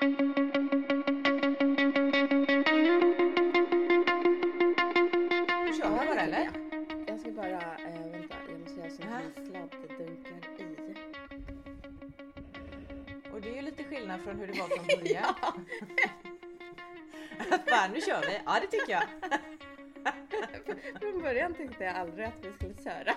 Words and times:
Nu 0.00 0.16
kör 5.78 5.90
vi 5.90 5.96
bara 6.06 6.20
eller? 6.20 6.48
Jag. 7.06 7.20
ska 7.20 7.30
bara, 7.30 7.48
eh, 7.50 8.06
vänta, 8.12 8.34
jag 8.50 8.60
måste 8.60 8.80
göra 8.80 8.90
så 8.90 9.02
Ja. 9.02 9.08
att 9.16 9.36
min 9.36 9.46
sladd 9.46 9.70
dunkar 9.88 10.40
i. 10.58 10.60
Och 13.32 13.40
det 13.40 13.48
är 13.48 13.54
ju 13.54 13.62
lite 13.62 13.84
skillnad 13.84 14.20
från 14.20 14.38
hur 14.38 14.46
det 14.46 14.58
var 14.60 14.68
från 14.68 14.86
början. 15.02 15.34
Bara, 17.66 17.88
nu 17.94 18.00
kör 18.00 18.20
vi. 18.28 18.40
Ja 18.46 18.58
det 18.60 18.66
tycker 18.66 18.92
jag. 18.92 19.02
Från 21.00 21.22
början 21.22 21.54
tänkte 21.54 21.84
jag 21.84 21.96
aldrig 21.96 22.26
att 22.26 22.44
vi 22.44 22.52
skulle 22.52 22.74
köra. 22.74 23.14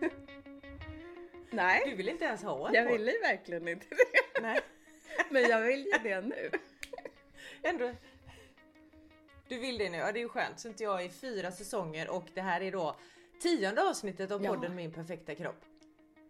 Nej, 1.50 1.82
Du 1.86 1.94
vill 1.96 2.08
inte 2.08 2.24
ens 2.24 2.42
ha 2.42 2.68
en 2.68 2.74
jag 2.74 2.92
ville 2.92 3.12
ju 3.12 3.20
verkligen 3.20 3.68
inte 3.68 3.86
det. 3.90 4.40
Nej. 4.42 4.60
Men 5.40 5.50
jag 5.50 5.60
vill 5.62 5.84
ju 5.84 5.98
det 6.02 6.20
nu. 6.20 6.50
Ändå. 7.62 7.92
Du 9.48 9.58
vill 9.58 9.78
det 9.78 9.90
nu? 9.90 9.96
Ja 9.98 10.12
det 10.12 10.18
är 10.18 10.22
ju 10.22 10.28
skönt. 10.28 10.60
Så 10.60 10.68
inte 10.68 10.82
jag 10.82 11.04
i 11.04 11.08
fyra 11.08 11.52
säsonger 11.52 12.10
och 12.10 12.24
det 12.34 12.40
här 12.40 12.60
är 12.60 12.72
då 12.72 12.96
tionde 13.40 13.82
avsnittet 13.90 14.30
av 14.30 14.44
Ja. 14.44 14.54
podden 14.54 14.74
Min 14.74 14.92
perfekta 14.92 15.34
kropp. 15.34 15.64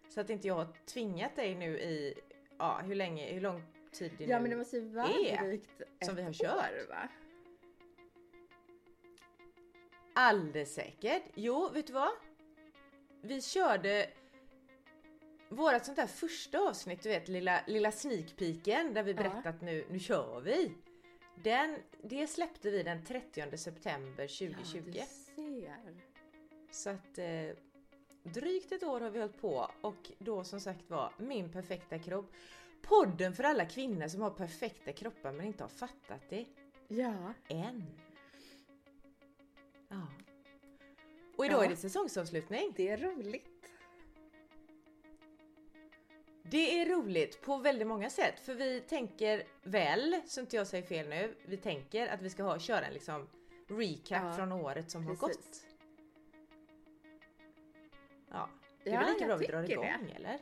Så 0.08 0.20
att 0.20 0.30
inte 0.30 0.48
jag 0.48 0.54
har 0.54 0.68
tvingat 0.86 1.36
dig 1.36 1.54
nu 1.54 1.78
i, 1.78 2.14
ja 2.58 2.80
hur 2.84 2.94
länge, 2.94 3.32
hur 3.32 3.40
lång 3.40 3.62
tid 3.92 4.12
det 4.18 4.24
Ja 4.24 4.36
nu 4.36 4.42
men 4.42 4.50
det 4.50 4.56
måste 4.56 4.76
ju 4.76 4.88
vara 4.88 5.08
är 5.08 5.42
drygt 5.44 5.82
som 6.04 6.16
vi 6.16 6.22
har 6.22 6.32
kört. 6.32 6.54
år 6.54 6.88
va? 6.88 7.08
Alldeles 10.14 10.74
säkert. 10.74 11.22
Jo, 11.34 11.68
vet 11.68 11.86
du 11.86 11.92
vad? 11.92 12.10
Vi 13.22 13.42
körde 13.42 14.10
vårat 15.56 15.84
sånt 15.86 15.96
där 15.96 16.06
första 16.06 16.58
avsnitt, 16.58 17.02
du 17.02 17.08
vet 17.08 17.28
lilla, 17.28 17.60
lilla 17.66 17.92
sneak 17.92 18.36
peeken 18.36 18.94
där 18.94 19.02
vi 19.02 19.10
Ja. 19.12 19.16
berättade 19.16 19.48
att 19.48 19.60
nu, 19.62 19.84
nu 19.90 19.98
kör 19.98 20.40
vi. 20.40 20.72
Den, 21.42 21.78
det 22.02 22.26
släppte 22.26 22.70
vi 22.70 22.82
den 22.82 23.04
30 23.04 23.56
september 23.58 24.26
2020. 24.48 24.82
Ja, 24.94 25.04
du 25.36 25.42
ser. 25.42 25.96
Så 26.70 26.90
att 26.90 27.18
eh, 27.18 27.56
drygt 28.22 28.72
ett 28.72 28.82
år 28.82 29.00
har 29.00 29.10
vi 29.10 29.18
hållit 29.20 29.40
på 29.40 29.70
och 29.80 30.10
då 30.18 30.44
som 30.44 30.60
sagt 30.60 30.90
var 30.90 31.12
Min 31.18 31.52
perfekta 31.52 31.98
kropp. 31.98 32.32
Podden 32.82 33.32
för 33.34 33.44
alla 33.44 33.64
kvinnor 33.66 34.08
som 34.08 34.20
har 34.20 34.30
perfekta 34.30 34.92
kroppar 34.92 35.32
men 35.32 35.46
inte 35.46 35.64
har 35.64 35.68
fattat 35.68 36.22
det 36.28 36.46
Ja, 36.88 37.34
än. 37.48 37.84
Ja. 39.88 40.06
Och 41.36 41.46
idag 41.46 41.60
Ja. 41.60 41.64
är 41.64 41.68
det 41.68 41.76
säsongsavslutning. 41.76 42.72
det 42.76 42.88
är 42.88 42.96
roligt. 42.96 43.55
Det 46.50 46.80
är 46.80 46.86
roligt 46.86 47.42
på 47.42 47.56
väldigt 47.56 47.88
många 47.88 48.10
sätt 48.10 48.40
för 48.40 48.54
vi 48.54 48.80
tänker 48.80 49.42
väl, 49.62 50.20
så 50.26 50.40
inte 50.40 50.56
jag 50.56 50.66
säger 50.66 50.86
fel 50.86 51.08
nu, 51.08 51.34
vi 51.46 51.56
tänker 51.56 52.08
att 52.08 52.22
vi 52.22 52.30
ska 52.30 52.42
ha, 52.42 52.58
köra 52.58 52.86
en 52.86 52.92
liksom 52.92 53.28
recap 53.68 54.22
Ja, 54.24 54.32
från 54.32 54.52
året 54.52 54.90
som 54.90 55.06
har 55.06 55.14
precis. 55.14 55.36
gått. 55.36 55.66
Ja, 58.30 58.48
det 58.84 58.90
är 58.90 58.94
Ja, 58.94 59.00
väl 59.00 59.12
lika 59.12 59.26
bra 59.26 59.36
vi 59.36 59.46
drar 59.46 59.70
igång 59.70 60.12
eller? 60.16 60.38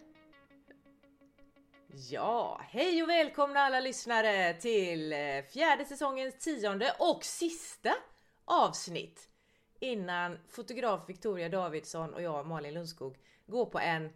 Ja, 2.11 2.61
hej 2.69 3.03
och 3.03 3.09
välkomna 3.09 3.61
alla 3.61 3.81
lyssnare 3.81 4.55
till 4.55 5.13
eh, 5.13 5.43
fjärde 5.53 5.85
säsongens 5.85 6.39
tionde 6.39 6.95
och 6.99 7.25
sista 7.25 7.95
avsnitt 8.45 9.29
innan 9.81 10.39
fotograf 10.49 11.09
Victoria 11.09 11.49
Davidsson 11.49 12.15
och 12.15 12.23
jag 12.23 12.47
Malin 12.47 12.75
Lundskog 12.75 13.17
går 13.47 13.67
på 13.67 13.79
en, 13.79 14.11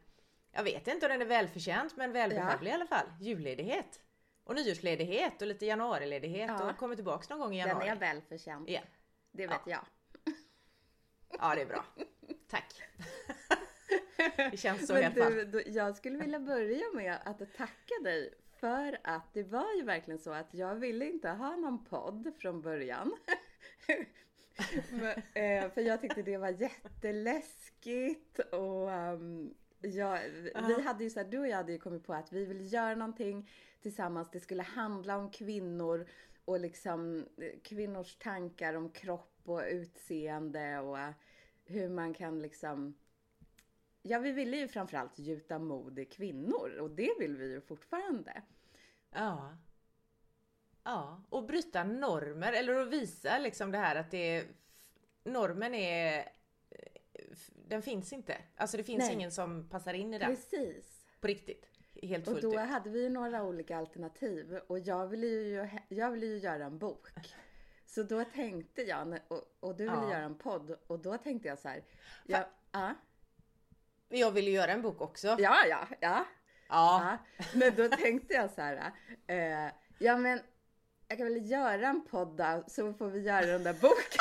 jag 0.52 0.62
vet 0.62 0.88
inte 0.88 1.06
om 1.06 1.12
den 1.12 1.22
är 1.22 1.26
välförtjänt 1.26 1.96
men 1.96 2.12
välbehövlig 2.12 2.70
i 2.70 2.74
alla 2.74 2.86
fall, 2.86 3.06
julledighet. 3.20 4.00
Och 4.44 4.54
nyårsledighet 4.54 5.42
och 5.42 5.48
lite 5.48 5.66
januariledighet 5.66 6.50
Ja. 6.58 6.70
och 6.70 6.76
kommer 6.76 6.94
tillbaks 6.94 7.28
någon 7.30 7.38
gång 7.40 7.54
i 7.54 7.58
Den 7.58 7.68
januari. 7.68 7.88
är 7.88 7.96
välförtjänt. 7.96 8.68
Ja. 8.68 8.80
Det 9.32 9.46
vet 9.46 9.60
Ja. 9.66 9.84
jag. 10.24 10.34
ja, 11.40 11.54
det 11.54 11.60
är 11.62 11.66
bra. 11.66 11.84
Tack. 12.48 12.82
det 14.50 14.56
känns 14.60 14.86
så 14.86 14.98
i 14.98 15.00
Men 15.02 15.12
alla 15.12 15.24
fall. 15.24 15.50
du, 15.50 15.62
jag 15.66 15.96
skulle 15.96 16.18
vilja 16.18 16.40
börja 16.40 16.84
med 16.94 17.18
att 17.24 17.38
tacka 17.56 17.94
dig 18.04 18.34
för 18.60 18.98
att 19.04 19.34
det 19.34 19.42
var 19.42 19.74
ju 19.74 19.82
verkligen 19.82 20.18
så 20.18 20.32
att 20.32 20.54
jag 20.54 20.74
ville 20.74 21.04
inte 21.10 21.28
ha 21.28 21.56
någon 21.56 21.84
podd 21.84 22.32
från 22.38 22.62
början. 22.62 23.16
Men, 24.90 25.22
eh, 25.34 25.70
för 25.72 25.80
jag 25.80 26.00
tyckte 26.00 26.22
det 26.22 26.36
var 26.36 26.48
jätteläskigt 26.48 28.38
och 28.38 28.90
ehm, 29.82 29.90
jag, 29.90 30.20
vi 30.30 30.50
Ja. 30.54 30.80
hade 30.80 31.04
ju 31.04 31.10
så 31.10 31.20
här, 31.20 31.26
du 31.28 31.38
och 31.38 31.48
jag 31.48 31.56
hade 31.56 31.72
ju 31.72 31.78
kommit 31.78 32.04
på 32.06 32.14
att 32.14 32.32
vi 32.32 32.44
vill 32.44 32.72
göra 32.72 32.94
någonting 32.94 33.50
tillsammans. 33.80 34.30
Det 34.30 34.40
skulle 34.40 34.62
handla 34.62 35.16
om 35.16 35.30
kvinnor 35.30 36.08
och 36.44 36.60
liksom 36.60 37.26
eh, 37.36 37.60
kvinnors 37.64 38.16
tankar 38.16 38.74
om 38.74 38.90
kropp 38.90 39.40
och 39.44 39.62
utseende 39.70 40.78
och 40.78 40.98
hur 41.64 41.88
man 41.88 42.14
kan 42.14 42.42
liksom 42.42 42.94
Ja, 44.02 44.18
vi 44.18 44.32
ville 44.32 44.56
ju 44.56 44.68
framförallt 44.68 45.18
gjuta 45.18 45.58
mod 45.58 45.98
i 45.98 46.04
kvinnor 46.04 46.78
och 46.80 46.90
det 46.90 47.10
vill 47.18 47.36
vi 47.36 47.50
ju 47.50 47.60
fortfarande. 47.60 48.42
Ja. 49.10 49.56
Ja, 50.82 51.22
och 51.28 51.44
bryta 51.46 51.84
normer 51.84 52.52
eller 52.52 52.74
att 52.74 52.88
visa 52.88 53.38
liksom 53.38 53.70
det 53.70 53.78
här 53.78 53.96
att 53.96 54.10
det 54.10 54.36
är, 54.36 54.44
normen 55.24 55.74
är 55.74 56.28
den 57.68 57.82
finns 57.82 58.12
inte. 58.12 58.36
Alltså 58.56 58.76
det 58.76 58.84
finns 58.84 58.98
Nej. 59.04 59.12
ingen 59.14 59.32
som 59.32 59.68
passar 59.68 59.94
in 59.94 60.14
i 60.14 60.18
den 60.18 60.34
Precis. 60.36 61.06
på 61.20 61.26
riktigt. 61.26 61.66
Helt 62.02 62.26
Och 62.28 62.32
fullt 62.32 62.42
då 62.42 62.52
ut. 62.62 62.68
hade 62.68 62.90
vi 62.90 63.02
ju 63.02 63.08
några 63.08 63.42
olika 63.42 63.76
alternativ 63.78 64.60
och 64.66 64.78
jag 64.78 65.06
ville 65.06 65.26
ju, 65.26 65.68
jag 65.88 66.10
ville 66.10 66.26
ju 66.26 66.38
göra 66.38 66.64
en 66.64 66.78
bok. 66.78 67.06
Så 67.86 68.02
då 68.02 68.24
tänkte 68.24 68.82
jag, 68.82 69.18
och, 69.28 69.42
och 69.60 69.76
du 69.76 69.84
ville 69.84 69.96
Ja. 69.96 70.10
göra 70.12 70.22
en 70.24 70.38
podd 70.38 70.78
och 70.86 70.98
då 70.98 71.18
tänkte 71.18 71.48
jag 71.48 71.58
så 71.58 71.68
här. 71.68 71.84
Ja, 72.26 72.48
ja, 72.72 72.94
Jag 74.08 74.30
vill 74.30 74.46
ju 74.46 74.52
göra 74.52 74.72
en 74.72 74.82
bok 74.82 75.00
också. 75.00 75.26
ja, 75.26 75.36
ja, 75.38 75.66
ja, 75.68 75.86
Ja. 76.00 76.26
ja. 76.68 77.18
Men 77.54 77.74
då 77.76 77.88
tänkte 77.88 78.34
jag 78.34 78.50
så 78.50 78.60
här. 78.60 78.92
Eh, 79.26 79.72
ja, 79.98 80.16
men 80.16 80.40
jag 81.08 81.18
kan 81.18 81.26
väl 81.26 81.50
göra 81.50 81.88
en 81.88 82.04
podd 82.10 82.36
då, 82.36 82.64
så 82.66 82.92
får 82.92 83.08
vi 83.08 83.20
göra 83.20 83.46
den 83.46 83.62
där 83.62 83.72
boken 83.72 84.17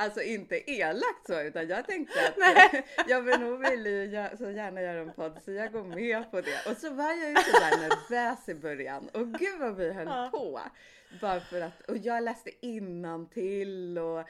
Alltså 0.00 0.22
inte 0.22 0.70
elakt 0.70 1.26
så, 1.26 1.40
utan 1.40 1.68
jag 1.68 1.86
tänkte 1.86 2.28
att 2.28 2.74
jag 3.08 3.22
vill 3.22 3.40
nog 3.40 3.64
gö- 3.64 4.36
så 4.36 4.50
gärna 4.50 4.82
göra 4.82 5.00
en 5.00 5.12
podd 5.12 5.38
så 5.44 5.52
jag 5.52 5.72
går 5.72 5.84
med 5.84 6.30
på 6.30 6.40
det. 6.40 6.70
Och 6.70 6.76
så 6.76 6.90
var 6.90 7.10
jag 7.12 7.28
ju 7.30 7.36
sådär 7.36 7.88
nervös 7.88 8.48
i 8.48 8.54
början 8.54 9.08
och 9.08 9.32
gud 9.32 9.58
vad 9.60 9.76
vi 9.76 9.92
höll 9.92 10.06
Ja. 10.06 10.28
på. 10.32 10.60
Bara 11.20 11.40
för 11.40 11.60
att, 11.60 11.80
och 11.90 11.96
jag 11.96 12.22
läste 12.22 12.50
till 13.30 13.98
och 13.98 14.24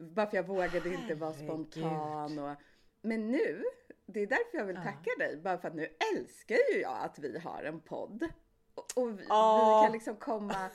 bara 0.00 0.26
för 0.30 0.36
jag 0.36 0.44
vågade 0.46 0.88
inte 0.88 1.14
vara 1.14 1.32
spontan. 1.32 2.38
Och, 2.38 2.56
men 3.02 3.30
nu, 3.30 3.64
det 4.06 4.20
är 4.20 4.26
därför 4.26 4.58
jag 4.58 4.64
vill 4.64 4.76
Ja. 4.76 4.82
tacka 4.82 5.10
dig, 5.18 5.36
bara 5.36 5.58
för 5.58 5.68
att 5.68 5.74
nu 5.74 5.88
älskar 6.16 6.56
ju 6.74 6.80
jag 6.80 6.96
att 7.00 7.18
vi 7.18 7.38
har 7.38 7.62
en 7.62 7.80
podd. 7.80 8.28
Och, 8.74 9.02
och 9.02 9.20
vi, 9.20 9.24
Ja. 9.28 9.80
vi 9.82 9.86
kan 9.86 9.92
liksom 9.92 10.16
komma 10.16 10.68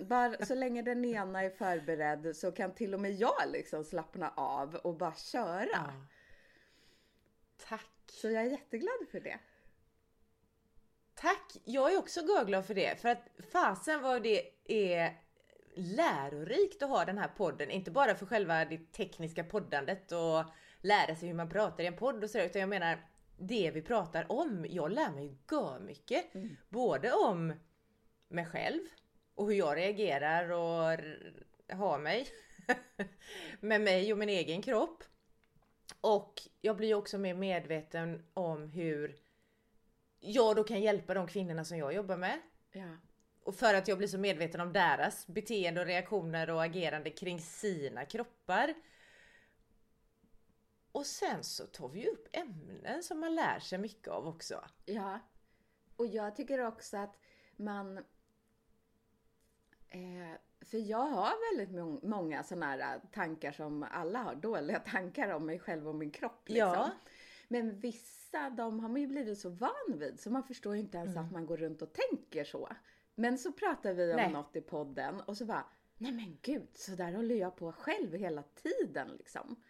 bara, 0.00 0.46
så 0.46 0.54
länge 0.54 0.82
den 0.82 1.04
ena 1.04 1.42
är 1.42 1.50
förberedd 1.50 2.36
så 2.36 2.52
kan 2.52 2.74
till 2.74 2.94
och 2.94 3.00
med 3.00 3.12
jag 3.12 3.48
liksom 3.52 3.84
slappna 3.84 4.32
av 4.36 4.74
och 4.74 4.96
bara 4.96 5.14
köra. 5.14 5.68
ja. 5.72 5.92
Tack. 7.68 7.86
Så 8.06 8.30
jag 8.30 8.42
är 8.42 8.50
jätteglad 8.50 9.08
för 9.10 9.20
det. 9.20 9.38
Tack! 11.14 11.56
Jag 11.64 11.92
är 11.92 11.98
också 11.98 12.20
glad 12.46 12.66
för 12.66 12.74
det. 12.74 13.00
För 13.00 13.08
att 13.08 13.28
fasen 13.52 14.02
vad 14.02 14.22
det 14.22 14.50
är 14.64 15.20
lärorikt 15.74 16.82
att 16.82 16.88
ha 16.88 17.04
den 17.04 17.18
här 17.18 17.28
podden. 17.28 17.70
Inte 17.70 17.90
bara 17.90 18.14
för 18.14 18.26
själva 18.26 18.64
det 18.64 18.92
tekniska 18.92 19.44
poddandet 19.44 20.12
och 20.12 20.44
lära 20.80 21.16
sig 21.16 21.28
hur 21.28 21.34
man 21.34 21.48
pratar 21.48 21.84
i 21.84 21.86
en 21.86 21.96
podd 21.96 22.24
och 22.24 22.30
sådär. 22.30 22.46
Utan 22.46 22.60
jag 22.60 22.68
menar 22.68 23.06
det 23.38 23.70
vi 23.70 23.82
pratar 23.82 24.32
om. 24.32 24.66
Jag 24.68 24.92
lär 24.92 25.10
mig 25.10 25.38
gör 25.50 25.80
mycket. 25.80 26.34
Mm. 26.34 26.56
Både 26.68 27.12
om 27.12 27.52
mig 28.28 28.46
själv 28.46 28.80
och 29.40 29.46
hur 29.46 29.54
jag 29.54 29.76
reagerar 29.76 30.50
och 30.50 30.98
har 31.76 31.98
mig. 31.98 32.28
med 33.60 33.80
mig 33.80 34.12
och 34.12 34.18
min 34.18 34.28
egen 34.28 34.62
kropp. 34.62 35.04
Och 36.00 36.42
jag 36.60 36.76
blir 36.76 36.94
också 36.94 37.18
mer 37.18 37.34
medveten 37.34 38.26
om 38.34 38.68
hur 38.68 39.16
jag 40.18 40.56
då 40.56 40.64
kan 40.64 40.80
hjälpa 40.80 41.14
de 41.14 41.26
kvinnorna 41.26 41.64
som 41.64 41.78
jag 41.78 41.94
jobbar 41.94 42.16
med. 42.16 42.40
Ja. 42.72 42.96
Och 43.42 43.54
för 43.54 43.74
att 43.74 43.88
jag 43.88 43.98
blir 43.98 44.08
så 44.08 44.18
medveten 44.18 44.60
om 44.60 44.72
deras 44.72 45.26
beteende 45.26 45.80
och 45.80 45.86
reaktioner 45.86 46.50
och 46.50 46.64
agerande 46.64 47.10
kring 47.10 47.40
sina 47.40 48.04
kroppar. 48.04 48.74
Och 50.92 51.06
sen 51.06 51.44
så 51.44 51.66
tar 51.66 51.88
vi 51.88 52.08
upp 52.08 52.28
ämnen 52.32 53.02
som 53.02 53.20
man 53.20 53.34
lär 53.34 53.58
sig 53.58 53.78
mycket 53.78 54.08
av 54.08 54.28
också. 54.28 54.64
Ja. 54.84 55.20
Och 55.96 56.06
jag 56.06 56.36
tycker 56.36 56.66
också 56.66 56.96
att 56.96 57.18
man... 57.56 58.04
Eh, 59.90 60.36
för 60.60 60.78
jag 60.78 60.98
har 61.06 61.56
väldigt 61.56 61.74
må- 61.78 62.00
många 62.02 62.42
sådana 62.42 62.66
här 62.66 63.00
tankar 63.12 63.52
som 63.52 63.86
alla 63.90 64.18
har, 64.22 64.34
dåliga 64.34 64.78
tankar 64.86 65.30
om 65.30 65.46
mig 65.46 65.58
själv 65.58 65.88
och 65.88 65.94
min 65.94 66.10
kropp. 66.10 66.48
Liksom. 66.48 66.68
Ja. 66.68 66.90
Men 67.48 67.78
vissa, 67.80 68.50
de 68.50 68.80
har 68.80 68.88
man 68.88 69.00
ju 69.00 69.06
blivit 69.06 69.38
så 69.38 69.48
van 69.50 69.98
vid 69.98 70.20
så 70.20 70.30
man 70.30 70.42
förstår 70.44 70.74
ju 70.74 70.80
inte 70.80 70.98
ens 70.98 71.10
Mm. 71.16 71.24
att 71.24 71.32
man 71.32 71.46
går 71.46 71.56
runt 71.56 71.82
och 71.82 71.92
tänker 71.92 72.44
så. 72.44 72.68
Men 73.14 73.38
så 73.38 73.52
pratar 73.52 73.92
vi 73.92 74.10
om 74.10 74.16
Nej. 74.16 74.32
något 74.32 74.56
i 74.56 74.60
podden 74.60 75.20
och 75.20 75.36
så 75.36 75.44
bara, 75.44 75.64
nej 75.98 76.12
men 76.12 76.38
gud, 76.42 76.68
så 76.74 76.92
där 76.92 77.12
håller 77.12 77.34
jag 77.34 77.56
på 77.56 77.72
själv 77.72 78.14
hela 78.14 78.42
tiden 78.42 79.08
liksom. 79.18 79.62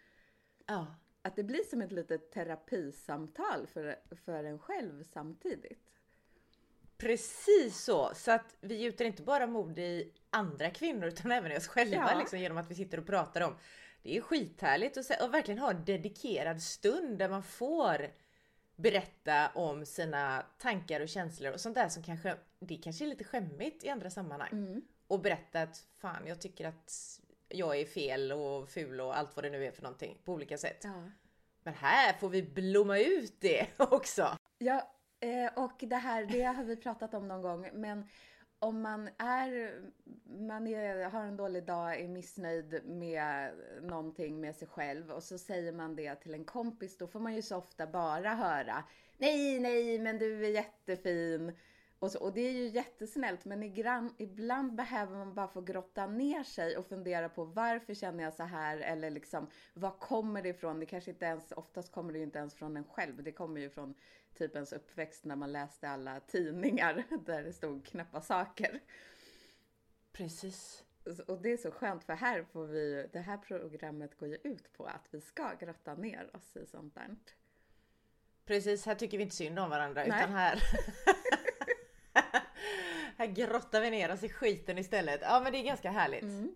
Ja. 0.65 0.87
Att 1.21 1.35
det 1.35 1.43
blir 1.43 1.63
som 1.63 1.81
ett 1.81 1.91
litet 1.91 2.31
terapisamtal 2.31 3.67
för, 3.67 3.95
för 4.15 4.43
en 4.43 4.59
själv 4.59 5.03
samtidigt. 5.03 5.87
Precis 7.01 7.83
så! 7.83 8.11
Så 8.15 8.31
att 8.31 8.55
vi 8.61 8.75
gjuter 8.75 9.05
inte 9.05 9.23
bara 9.23 9.47
mod 9.47 9.79
i 9.79 10.11
andra 10.29 10.69
kvinnor 10.69 11.05
utan 11.05 11.31
även 11.31 11.51
i 11.51 11.57
oss 11.57 11.67
själva 11.67 12.11
Ja. 12.11 12.19
liksom, 12.19 12.39
genom 12.39 12.57
att 12.57 12.71
vi 12.71 12.75
sitter 12.75 12.99
och 12.99 13.05
pratar 13.05 13.41
om. 13.41 13.55
Det 14.03 14.17
är 14.17 14.21
skithärligt 14.21 14.97
att 14.97 15.21
och 15.21 15.33
verkligen 15.33 15.59
ha 15.59 15.69
en 15.71 15.85
dedikerad 15.85 16.61
stund 16.61 17.17
där 17.17 17.29
man 17.29 17.43
får 17.43 18.07
berätta 18.75 19.49
om 19.55 19.85
sina 19.85 20.45
tankar 20.57 21.01
och 21.01 21.09
känslor 21.09 21.53
och 21.53 21.59
sånt 21.59 21.75
där 21.75 21.89
som 21.89 22.03
kanske, 22.03 22.35
det 22.59 22.77
kanske 22.77 23.05
är 23.05 23.07
lite 23.07 23.23
skämmigt 23.23 23.83
i 23.83 23.89
andra 23.89 24.09
sammanhang. 24.09 24.49
Mm. 24.51 24.81
Och 25.07 25.21
berätta 25.21 25.61
att 25.61 25.85
fan 25.97 26.27
jag 26.27 26.41
tycker 26.41 26.67
att 26.67 27.19
jag 27.49 27.79
är 27.79 27.85
fel 27.85 28.31
och 28.31 28.69
ful 28.69 29.01
och 29.01 29.17
allt 29.17 29.35
vad 29.35 29.45
det 29.45 29.49
nu 29.49 29.65
är 29.65 29.71
för 29.71 29.83
någonting 29.83 30.17
på 30.25 30.33
olika 30.33 30.57
sätt. 30.57 30.81
Ja. 30.83 31.03
Men 31.63 31.73
här 31.73 32.13
får 32.13 32.29
vi 32.29 32.43
blomma 32.43 32.99
ut 32.99 33.41
det 33.41 33.67
också! 33.77 34.37
Ja, 34.57 34.91
eh, 35.21 35.63
och 35.63 35.75
det 35.79 35.95
här, 35.95 36.25
det 36.25 36.43
har 36.43 36.63
vi 36.63 36.75
pratat 36.75 37.13
om 37.13 37.27
någon 37.27 37.41
gång, 37.41 37.69
men 37.73 38.05
om 38.59 38.81
man 38.81 39.09
är, 39.17 39.81
man 40.25 40.67
är, 40.67 41.09
har 41.09 41.23
en 41.23 41.37
dålig 41.37 41.65
dag, 41.65 41.99
är 41.99 42.07
missnöjd 42.07 42.81
med 42.85 43.53
någonting 43.81 44.41
med 44.41 44.55
sig 44.55 44.67
själv 44.67 45.11
och 45.11 45.23
så 45.23 45.37
säger 45.37 45.71
man 45.71 45.95
det 45.95 46.15
till 46.15 46.33
en 46.33 46.45
kompis, 46.45 46.97
då 46.97 47.07
får 47.07 47.19
man 47.19 47.35
ju 47.35 47.41
så 47.41 47.57
ofta 47.57 47.87
bara 47.87 48.29
höra 48.29 48.83
Nej, 49.21 49.59
nej, 49.59 49.99
men 49.99 50.17
du 50.17 50.45
är 50.45 50.49
jättefin. 50.49 51.53
Och, 51.99 52.11
så, 52.11 52.19
och 52.19 52.33
det 52.33 52.41
är 52.41 52.51
ju 52.51 52.67
jättesnällt, 52.67 53.45
men 53.45 53.63
ibland, 53.63 54.13
ibland 54.17 54.75
behöver 54.75 55.17
man 55.17 55.33
bara 55.33 55.47
få 55.47 55.61
grotta 55.61 56.07
ner 56.07 56.43
sig 56.43 56.77
och 56.77 56.85
fundera 56.85 57.29
på 57.29 57.43
varför 57.45 57.93
känner 57.93 58.23
jag 58.23 58.33
så 58.33 58.43
här? 58.43 58.77
Eller 58.77 59.09
liksom, 59.09 59.47
var 59.73 59.91
kommer 59.91 60.41
det 60.41 60.49
ifrån? 60.49 60.79
Det 60.79 60.85
kanske 60.85 61.11
inte 61.11 61.25
ens, 61.25 61.51
oftast 61.51 61.91
kommer 61.91 62.13
det 62.13 62.19
ju 62.19 62.25
inte 62.25 62.39
ens 62.39 62.55
från 62.55 62.77
en 62.77 62.83
själv. 62.83 63.23
Det 63.23 63.31
kommer 63.31 63.61
ju 63.61 63.69
från 63.69 63.95
typ 64.33 64.55
ens 64.55 64.73
uppväxt 64.73 65.25
när 65.25 65.35
man 65.35 65.51
läste 65.51 65.89
alla 65.89 66.19
tidningar 66.19 67.03
där 67.25 67.43
det 67.43 67.53
stod 67.53 67.85
knäppa 67.85 68.21
saker. 68.21 68.79
Precis. 70.11 70.83
Och 71.27 71.41
det 71.41 71.51
är 71.51 71.57
så 71.57 71.71
skönt 71.71 72.03
för 72.03 72.13
här 72.13 72.43
får 72.43 72.67
vi, 72.67 73.09
det 73.13 73.19
här 73.19 73.37
programmet 73.37 74.17
går 74.17 74.29
ju 74.29 74.37
ut 74.43 74.73
på 74.73 74.85
att 74.85 75.07
vi 75.11 75.21
ska 75.21 75.53
grotta 75.53 75.95
ner 75.95 76.35
oss 76.35 76.57
i 76.57 76.65
sånt 76.65 76.95
där. 76.95 77.15
Precis, 78.45 78.85
här 78.85 78.95
tycker 78.95 79.17
vi 79.17 79.23
inte 79.23 79.35
synd 79.35 79.59
om 79.59 79.69
varandra 79.69 80.03
Nej. 80.07 80.19
utan 80.19 80.31
här 80.31 80.63
Här 83.17 83.27
grottar 83.27 83.81
vi 83.81 83.89
ner 83.89 84.11
oss 84.11 84.23
i 84.23 84.29
skiten 84.29 84.77
istället. 84.77 85.21
Ja 85.21 85.39
men 85.43 85.51
det 85.51 85.57
är 85.57 85.63
ganska 85.63 85.91
härligt. 85.91 86.23
Mm. 86.23 86.55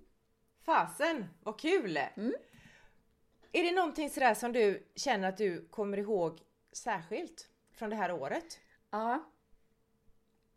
Fasen, 0.62 1.26
vad 1.44 1.60
kul! 1.60 1.98
Är 3.52 3.64
det 3.64 3.72
någonting 3.72 4.10
sådär 4.10 4.34
som 4.34 4.54
du 4.54 4.88
känner 4.96 5.30
att 5.30 5.38
du 5.38 5.68
kommer 5.68 5.98
ihåg 5.98 6.40
särskilt 6.72 7.50
från 7.76 7.90
det 7.90 7.96
här 7.96 8.12
året? 8.12 8.60
Ja. 8.90 9.32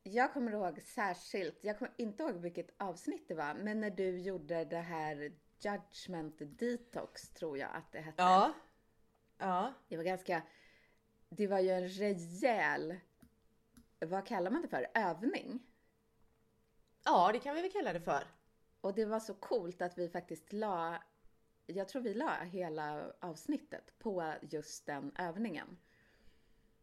Jag 0.03 0.33
kommer 0.33 0.53
ihåg 0.53 0.83
särskilt, 0.83 1.59
jag 1.65 1.79
kommer 1.79 1.95
inte 1.97 2.23
ihåg 2.23 2.35
vilket 2.35 2.71
avsnitt 2.77 3.29
det 3.29 3.35
var, 3.35 3.55
men 3.55 3.81
när 3.81 3.91
du 3.91 4.19
gjorde 4.19 4.65
det 4.65 4.81
här 4.81 5.33
Judgment 5.61 6.37
Detox 6.39 7.31
tror 7.31 7.59
jag 7.59 7.71
att 7.75 7.93
det 7.93 8.01
hette. 8.01 8.23
Ja. 8.23 8.55
Ja. 9.39 9.73
Det 9.89 9.97
var 9.97 10.05
ganska, 10.05 10.43
det 11.29 11.47
var 11.47 11.59
ju 11.59 11.71
en 11.71 11.89
rejäl, 11.89 13.01
vad 13.99 14.27
kallar 14.27 14.51
man 14.51 14.63
det 14.63 14.69
för, 14.69 14.87
övning. 14.95 15.61
Ja, 17.05 17.31
det 17.33 17.39
kan 17.39 17.55
vi 17.55 17.63
väl 17.63 17.73
kalla 17.73 17.93
det 17.93 18.01
för. 18.01 18.25
Och 18.81 18.95
det 18.95 19.05
var 19.05 19.21
så 19.21 19.35
coolt 19.35 19.83
att 19.83 19.99
vi 19.99 20.09
faktiskt 20.09 20.53
la, 20.53 21.03
jag 21.67 21.89
tror 21.89 22.03
vi 22.03 22.15
la 22.15 22.35
hela 22.45 23.13
avsnittet 23.21 23.99
på 23.99 24.35
just 24.43 24.87
den 24.87 25.13
övningen. 25.19 25.79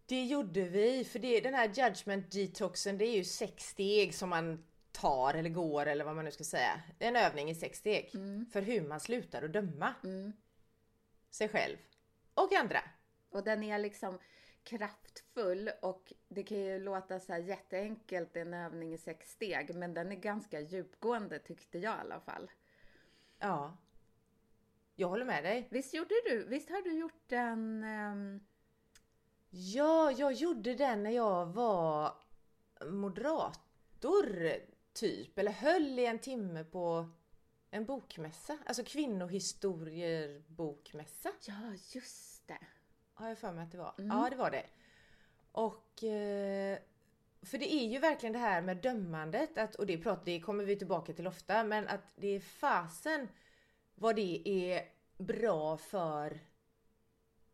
Det 0.05 0.23
gjorde 0.23 0.63
vi, 0.63 1.03
för 1.05 1.19
det, 1.19 1.39
den 1.41 1.53
här 1.53 1.67
judgment 1.67 2.31
detoxen 2.31 2.97
det 2.97 3.05
är 3.05 3.15
ju 3.15 3.23
sex 3.23 3.63
steg 3.63 4.15
som 4.15 4.29
man 4.29 4.65
tar 4.91 5.33
eller 5.33 5.49
går 5.49 5.85
eller 5.85 6.05
vad 6.05 6.15
man 6.15 6.25
nu 6.25 6.31
ska 6.31 6.43
säga. 6.43 6.81
En 6.99 7.15
övning 7.15 7.49
i 7.49 7.55
sex 7.55 7.79
steg. 7.79 8.11
För 8.53 8.61
hur 8.61 8.81
man 8.87 8.99
slutar 8.99 9.43
att 9.43 9.53
döma 9.53 9.93
Mm. 10.03 10.33
sig 11.31 11.49
själv 11.49 11.77
och 12.33 12.53
andra. 12.53 12.79
Och 13.29 13.43
den 13.43 13.63
är 13.63 13.79
liksom 13.79 14.19
kraftfull 14.63 15.71
och 15.81 16.13
det 16.27 16.43
kan 16.43 16.57
ju 16.57 16.79
låta 16.79 17.19
så 17.19 17.33
här 17.33 17.39
jätteenkelt 17.39 18.35
en 18.35 18.53
övning 18.53 18.93
i 18.93 18.97
sex 18.97 19.31
steg 19.31 19.75
men 19.75 19.93
den 19.93 20.11
är 20.11 20.15
ganska 20.15 20.59
djupgående 20.59 21.39
tyckte 21.39 21.77
jag 21.77 21.97
i 21.97 21.99
alla 21.99 22.19
fall. 22.19 22.51
Ja. 23.39 23.77
Jag 24.95 25.07
håller 25.07 25.25
med 25.25 25.43
dig. 25.43 25.67
Visst 25.71 25.93
gjorde 25.93 26.15
du, 26.25 26.45
visst 26.47 26.69
har 26.69 26.81
du 26.81 26.99
gjort 26.99 27.23
den 27.27 27.83
ehm, 27.83 28.39
Ja, 29.57 30.11
jag 30.11 30.33
gjorde 30.33 30.75
den 30.75 31.03
när 31.03 31.11
jag 31.11 31.45
var 31.45 32.13
moderator 32.85 34.51
typ. 34.93 35.37
Eller 35.37 35.51
höll 35.51 35.99
i 35.99 36.05
en 36.05 36.19
timme 36.19 36.63
på 36.63 37.09
en 37.71 37.85
bokmässa. 37.85 38.57
Alltså 38.65 38.83
kvinnohistorier 38.83 40.43
bokmässa. 40.47 41.31
Ja, 41.45 41.73
just 41.93 42.47
det. 42.47 42.57
Har 43.13 43.27
jag 43.27 43.37
för 43.37 43.51
mig 43.51 43.63
att 43.63 43.71
det 43.71 43.77
var. 43.77 43.93
Mm. 43.97 44.17
Ja, 44.17 44.27
det 44.29 44.35
var 44.35 44.51
det. 44.51 44.65
Och... 45.51 46.03
Eh, 46.03 46.79
för 47.41 47.57
det 47.57 47.73
är 47.73 47.87
ju 47.87 47.99
verkligen 47.99 48.33
det 48.33 48.39
här 48.39 48.61
med 48.61 48.77
dömandet, 48.77 49.57
att, 49.57 49.75
och 49.75 49.85
det, 49.85 49.97
prat, 49.97 50.25
det 50.25 50.39
kommer 50.39 50.63
vi 50.63 50.75
tillbaka 50.75 51.13
till 51.13 51.27
ofta, 51.27 51.63
men 51.63 51.87
att 51.87 52.13
det 52.15 52.27
är 52.27 52.39
fasen 52.39 53.27
vad 53.95 54.15
det 54.15 54.41
är 54.45 54.83
bra 55.17 55.77
för, 55.77 56.39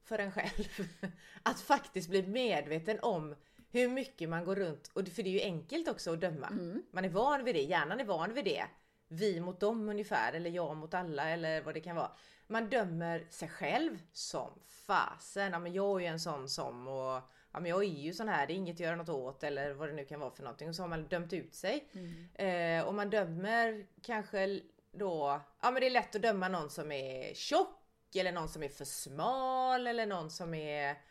för 0.04 0.20
en 0.20 0.32
själv. 0.32 0.88
Att 1.44 1.62
faktiskt 1.62 2.10
bli 2.10 2.28
medveten 2.28 3.00
om 3.02 3.36
hur 3.72 3.88
mycket 3.88 4.30
man 4.30 4.46
går 4.46 4.56
runt, 4.56 4.92
och 4.94 5.08
för 5.08 5.24
det 5.24 5.30
är 5.30 5.34
ju 5.34 5.42
enkelt 5.42 5.88
också 5.88 6.14
att 6.14 6.22
döma. 6.22 6.48
Mm. 6.48 6.84
Man 6.92 7.06
är 7.06 7.10
van 7.10 7.44
vid 7.44 7.56
det, 7.56 7.62
hjärnan 7.62 8.00
är 8.00 8.06
van 8.06 8.34
vid 8.34 8.46
det. 8.46 8.64
Vi 9.08 9.40
mot 9.40 9.60
dem 9.60 9.90
ungefär, 9.90 10.34
eller 10.34 10.50
jag 10.50 10.78
mot 10.78 10.94
alla 10.94 11.30
eller 11.30 11.62
vad 11.62 11.74
det 11.74 11.80
kan 11.80 11.96
vara. 11.96 12.12
Man 12.48 12.70
dömer 12.70 13.28
sig 13.30 13.50
själv 13.50 14.00
som 14.12 14.52
fasen. 14.68 15.52
Ja, 15.52 15.60
men 15.60 15.74
jag 15.74 15.96
är 15.96 16.00
ju 16.00 16.06
en 16.06 16.20
sån 16.20 16.50
som 16.50 16.88
och 16.88 17.22
ja, 17.52 17.60
men 17.60 17.66
jag 17.66 17.84
är 17.84 17.88
ju 17.88 18.14
sån 18.14 18.28
här, 18.28 18.48
det 18.48 18.54
är 18.54 18.56
inget 18.56 18.76
att 18.76 18.80
göra 18.80 18.96
något 18.96 19.10
åt 19.10 19.44
eller 19.44 19.74
vad 19.74 19.90
det 19.90 19.94
nu 19.94 20.06
kan 20.06 20.20
vara 20.20 20.32
för 20.32 20.44
någonting. 20.44 20.70
Och 20.70 20.76
så 20.76 20.84
har 20.84 20.88
man 20.88 21.08
dömt 21.08 21.34
ut 21.34 21.56
sig. 21.56 21.88
Eh, 22.34 22.88
och 22.88 22.94
man 22.94 23.10
dömer 23.10 23.86
kanske 24.02 24.62
då, 24.92 25.42
ja 25.62 25.72
men 25.72 25.82
det 25.82 25.86
är 25.86 25.92
lätt 25.92 26.16
att 26.16 26.22
döma 26.22 26.48
någon 26.48 26.70
som 26.70 26.92
är 26.92 27.34
tjock 27.34 27.81
eller 28.20 28.32
någon 28.32 28.50
som 28.50 28.64
är 28.64 28.70
för 28.70 28.86
smal 28.86 29.88
eller 29.88 30.06
någon 30.06 30.30
som 30.32 30.54
är 30.54 31.02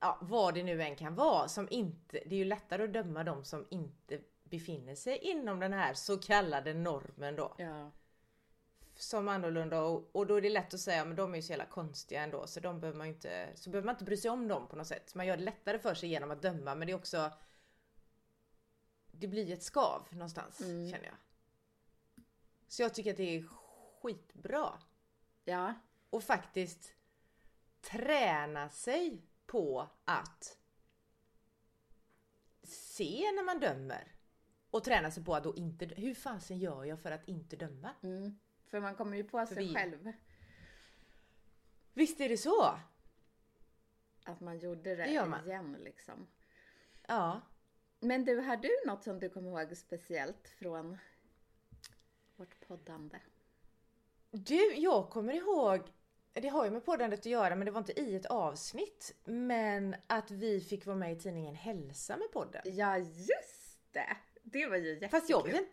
ja, 0.00 0.18
vad 0.20 0.54
det 0.54 0.62
nu 0.62 0.82
än 0.82 0.96
kan 0.96 1.14
vara 1.14 1.48
som 1.48 1.68
inte, 1.70 2.20
det 2.26 2.34
är 2.34 2.38
ju 2.38 2.44
lättare 2.44 2.84
att 2.84 2.92
döma 2.92 3.24
de 3.24 3.44
som 3.44 3.66
inte 3.70 4.20
befinner 4.44 4.94
sig 4.94 5.18
inom 5.18 5.60
den 5.60 5.72
här 5.72 5.94
så 5.94 6.18
kallade 6.18 6.74
normen 6.74 7.36
då. 7.36 7.54
Ja. 7.58 7.90
Som 8.94 9.28
annorlunda 9.28 9.80
och, 9.80 10.16
och 10.16 10.26
då 10.26 10.34
är 10.34 10.40
det 10.40 10.50
lätt 10.50 10.74
att 10.74 10.80
säga 10.80 11.04
men 11.04 11.16
de 11.16 11.32
är 11.32 11.36
ju 11.36 11.42
så 11.42 11.52
jävla 11.52 11.66
konstiga 11.66 12.22
ändå 12.22 12.46
så 12.46 12.60
de 12.60 12.80
behöver 12.80 12.98
man 12.98 13.06
inte, 13.06 13.48
så 13.54 13.70
behöver 13.70 13.86
man 13.86 13.94
inte 13.94 14.04
bry 14.04 14.16
sig 14.16 14.30
om 14.30 14.48
dem 14.48 14.68
på 14.68 14.76
något 14.76 14.86
sätt. 14.86 15.14
Man 15.14 15.26
gör 15.26 15.36
det 15.36 15.42
lättare 15.42 15.78
för 15.78 15.94
sig 15.94 16.08
genom 16.08 16.30
att 16.30 16.42
döma 16.42 16.74
men 16.74 16.86
det 16.86 16.92
är 16.92 16.96
också 16.96 17.30
Det 19.10 19.26
blir 19.28 19.52
ett 19.52 19.62
skav 19.62 20.06
någonstans 20.10 20.60
Mm. 20.60 20.90
känner 20.90 21.04
jag. 21.04 21.16
Så 22.68 22.82
jag 22.82 22.94
tycker 22.94 23.10
att 23.10 23.16
det 23.16 23.36
är 23.36 23.44
skitbra 24.02 24.78
Ja. 25.44 25.74
Och 26.10 26.22
faktiskt 26.22 26.94
träna 27.80 28.68
sig 28.68 29.22
på 29.46 29.88
att 30.04 30.58
se 32.62 33.32
när 33.34 33.42
man 33.44 33.60
dömer. 33.60 34.14
Och 34.70 34.84
träna 34.84 35.10
sig 35.10 35.24
på 35.24 35.34
att 35.34 35.44
då 35.44 35.54
inte, 35.56 35.86
hur 35.86 36.14
fasen 36.14 36.58
gör 36.58 36.84
jag 36.84 37.00
för 37.00 37.10
att 37.10 37.28
inte 37.28 37.56
döma? 37.56 37.90
Mm. 38.02 38.38
För 38.66 38.80
man 38.80 38.94
kommer 38.94 39.16
ju 39.16 39.24
på 39.24 39.46
sig 39.46 39.56
vi- 39.56 39.74
själv 39.74 40.12
Visst 41.94 42.20
är 42.20 42.28
det 42.28 42.36
så? 42.38 42.78
att 44.24 44.40
man 44.40 44.58
gjorde 44.58 44.96
det, 44.96 45.04
Det 45.04 45.26
man. 45.26 45.46
igen 45.46 45.76
liksom. 45.80 46.26
Ja. 47.06 47.40
Men 48.00 48.24
du, 48.24 48.40
har 48.40 48.56
du 48.56 48.70
något 48.86 49.04
som 49.04 49.20
du 49.20 49.28
kommer 49.30 49.48
ihåg 49.62 49.76
speciellt 49.76 50.48
från 50.48 50.98
vårt 52.36 52.60
poddande? 52.66 53.18
Du, 54.30 54.74
jag 54.74 55.10
kommer 55.10 55.32
ihåg, 55.32 55.92
det 56.40 56.48
har 56.48 56.64
ju 56.64 56.70
med 56.70 56.84
poddandet 56.84 57.20
att 57.20 57.26
göra 57.26 57.56
men 57.56 57.64
det 57.64 57.70
var 57.70 57.78
inte 57.78 58.00
i 58.00 58.16
ett 58.16 58.26
avsnitt. 58.26 59.14
Men 59.24 59.96
att 60.06 60.30
vi 60.30 60.60
fick 60.60 60.86
vara 60.86 60.96
med 60.96 61.12
i 61.12 61.16
tidningen 61.16 61.54
Hälsa 61.54 62.16
med 62.16 62.32
podden. 62.32 62.62
Ja, 62.64 62.98
just 62.98 63.78
det! 63.92 64.16
Det 64.42 64.66
var 64.66 64.76
ju 64.76 64.88
jättekul. 64.88 65.08
Fast 65.08 65.30
jag 65.30 65.44
vet 65.44 65.56
inte. 65.56 65.72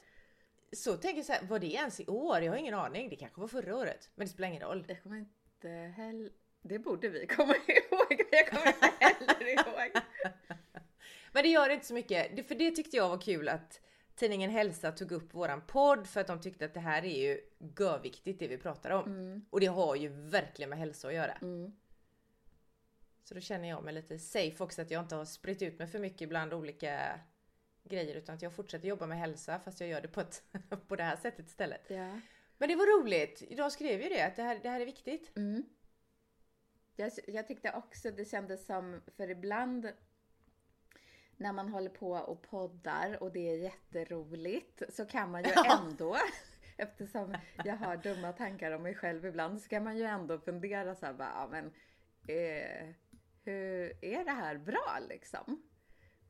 Så 0.72 0.98
tänker 0.98 1.18
jag 1.18 1.26
så 1.26 1.34
här, 1.34 1.44
var 1.44 1.60
det 1.60 1.68
ens 1.68 2.00
i 2.00 2.08
år? 2.08 2.42
Jag 2.42 2.52
har 2.52 2.58
ingen 2.58 2.74
aning. 2.74 3.10
Det 3.10 3.16
kanske 3.16 3.42
var 3.42 3.48
förra 3.48 3.76
året. 3.76 4.10
Men 4.16 4.28
det 4.28 4.34
spelar 4.34 4.48
ingen 4.50 4.62
roll. 4.62 4.86
Jag 4.88 5.04
kommer 5.04 5.18
inte 5.18 5.70
heller... 5.70 6.30
Det 6.62 6.80
borde 6.80 7.10
vi 7.10 7.28
komma 7.28 7.56
ihåg. 7.68 8.22
Jag 8.32 8.50
kommer 8.50 8.68
inte 8.68 8.92
heller 9.00 9.48
ihåg. 9.48 9.92
Men 11.32 11.44
det 11.44 11.50
gör 11.50 11.70
inte 11.70 11.86
så 11.86 11.94
mycket. 11.94 12.48
För 12.48 12.56
det 12.56 12.72
tyckte 12.72 12.98
jag 12.98 13.10
var 13.10 13.22
kul 13.22 13.50
att 13.50 13.82
tidningen 14.16 14.52
Hälsa 14.52 14.92
tog 14.92 15.12
upp 15.12 15.34
våran 15.34 15.62
podd 15.68 16.08
för 16.08 16.22
att 16.22 16.28
de 16.28 16.42
tyckte 16.42 16.66
att 16.66 16.74
det 16.74 16.80
här 16.80 17.06
är 17.06 17.28
ju 17.28 17.42
görviktigt 17.78 18.40
det 18.40 18.48
vi 18.48 18.58
pratar 18.58 18.90
om. 18.90 19.06
Mm. 19.06 19.46
Och 19.50 19.60
det 19.60 19.66
har 19.66 19.96
ju 19.96 20.10
verkligen 20.10 20.70
med 20.70 20.80
hälsa 20.80 21.08
att 21.08 21.14
göra. 21.14 21.38
Mm. 21.42 21.76
Så 23.24 23.34
då 23.34 23.40
känner 23.40 23.70
jag 23.70 23.84
mig 23.84 23.94
lite 23.94 24.20
safe 24.20 24.64
också 24.64 24.82
att 24.82 24.92
jag 24.92 25.04
inte 25.04 25.16
har 25.16 25.26
spritt 25.26 25.62
ut 25.62 25.80
mig 25.80 25.88
för 25.88 26.00
mycket 26.00 26.30
bland 26.30 26.54
olika 26.54 27.20
grejer 27.84 28.16
utan 28.16 28.36
att 28.36 28.42
jag 28.42 28.54
fortsätter 28.54 28.88
jobba 28.88 29.06
med 29.06 29.18
hälsa 29.18 29.60
fast 29.60 29.80
jag 29.80 29.90
gör 29.90 30.02
det 30.02 30.08
på, 30.08 30.22
ett, 30.22 30.44
på 30.88 30.96
det 30.96 31.04
här 31.04 31.16
sättet 31.16 31.48
istället. 31.48 31.86
Ja. 31.88 32.20
Men 32.58 32.70
det 32.70 32.76
var 32.76 33.02
roligt. 33.02 33.44
De 33.58 33.72
skrev 33.72 34.02
ju 34.02 34.10
det 34.10 34.22
att 34.22 34.36
det 34.36 34.44
här, 34.44 34.60
det 34.64 34.70
här 34.70 34.80
är 34.80 34.86
viktigt. 34.86 35.38
Mm. 35.38 35.64
Jag, 36.96 37.12
jag 37.28 37.48
tyckte 37.48 37.72
också 37.72 38.12
det 38.12 38.26
kändes 38.26 38.66
som, 38.66 39.02
för 39.18 39.30
ibland 39.30 39.92
när 41.38 41.54
man 41.54 41.70
håller 41.70 41.90
på 41.90 42.12
och 42.12 42.42
poddar 42.42 43.24
och 43.24 43.32
det 43.32 43.50
är 43.50 43.58
jätteroligt 43.58 44.82
så 44.90 45.06
kan 45.06 45.32
man 45.32 45.44
ju 45.44 45.52
ändå, 45.82 46.18
eftersom 46.78 47.36
jag 47.66 47.78
har 47.78 47.98
dumma 47.98 48.34
tankar 48.34 48.72
om 48.72 48.84
mig 48.84 48.96
själv 48.96 49.26
ibland, 49.26 49.62
så 49.62 49.70
kan 49.70 49.84
man 49.84 49.98
ju 49.98 50.04
ändå 50.04 50.40
fundera 50.40 50.96
så 50.96 51.06
här 51.06 51.14
bara, 51.14 51.30
ja, 51.36 51.48
men 51.52 51.66
eh, 52.28 52.96
hur 53.44 54.06
är 54.06 54.26
det 54.26 54.32
här 54.32 54.58
bra 54.58 55.00
liksom? 55.10 55.62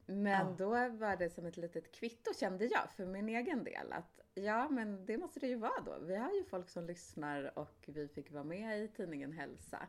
Men 0.05 0.47
Ja. 0.47 0.55
då 0.57 0.69
var 0.89 1.15
det 1.15 1.29
som 1.29 1.45
ett 1.45 1.57
litet 1.57 1.91
kvitto 1.91 2.33
kände 2.39 2.65
jag 2.65 2.89
för 2.91 3.05
min 3.05 3.29
egen 3.29 3.63
del 3.63 3.93
att 3.93 4.19
ja 4.33 4.69
men 4.69 5.05
det 5.05 5.17
måste 5.17 5.39
det 5.39 5.47
ju 5.47 5.55
vara 5.55 5.81
då. 5.85 5.99
Vi 5.99 6.15
har 6.15 6.31
ju 6.31 6.43
folk 6.43 6.69
som 6.69 6.85
lyssnar 6.85 7.59
och 7.59 7.83
vi 7.87 8.07
fick 8.07 8.31
vara 8.31 8.43
med 8.43 8.83
i 8.83 8.87
tidningen 8.87 9.31
Hälsa. 9.31 9.87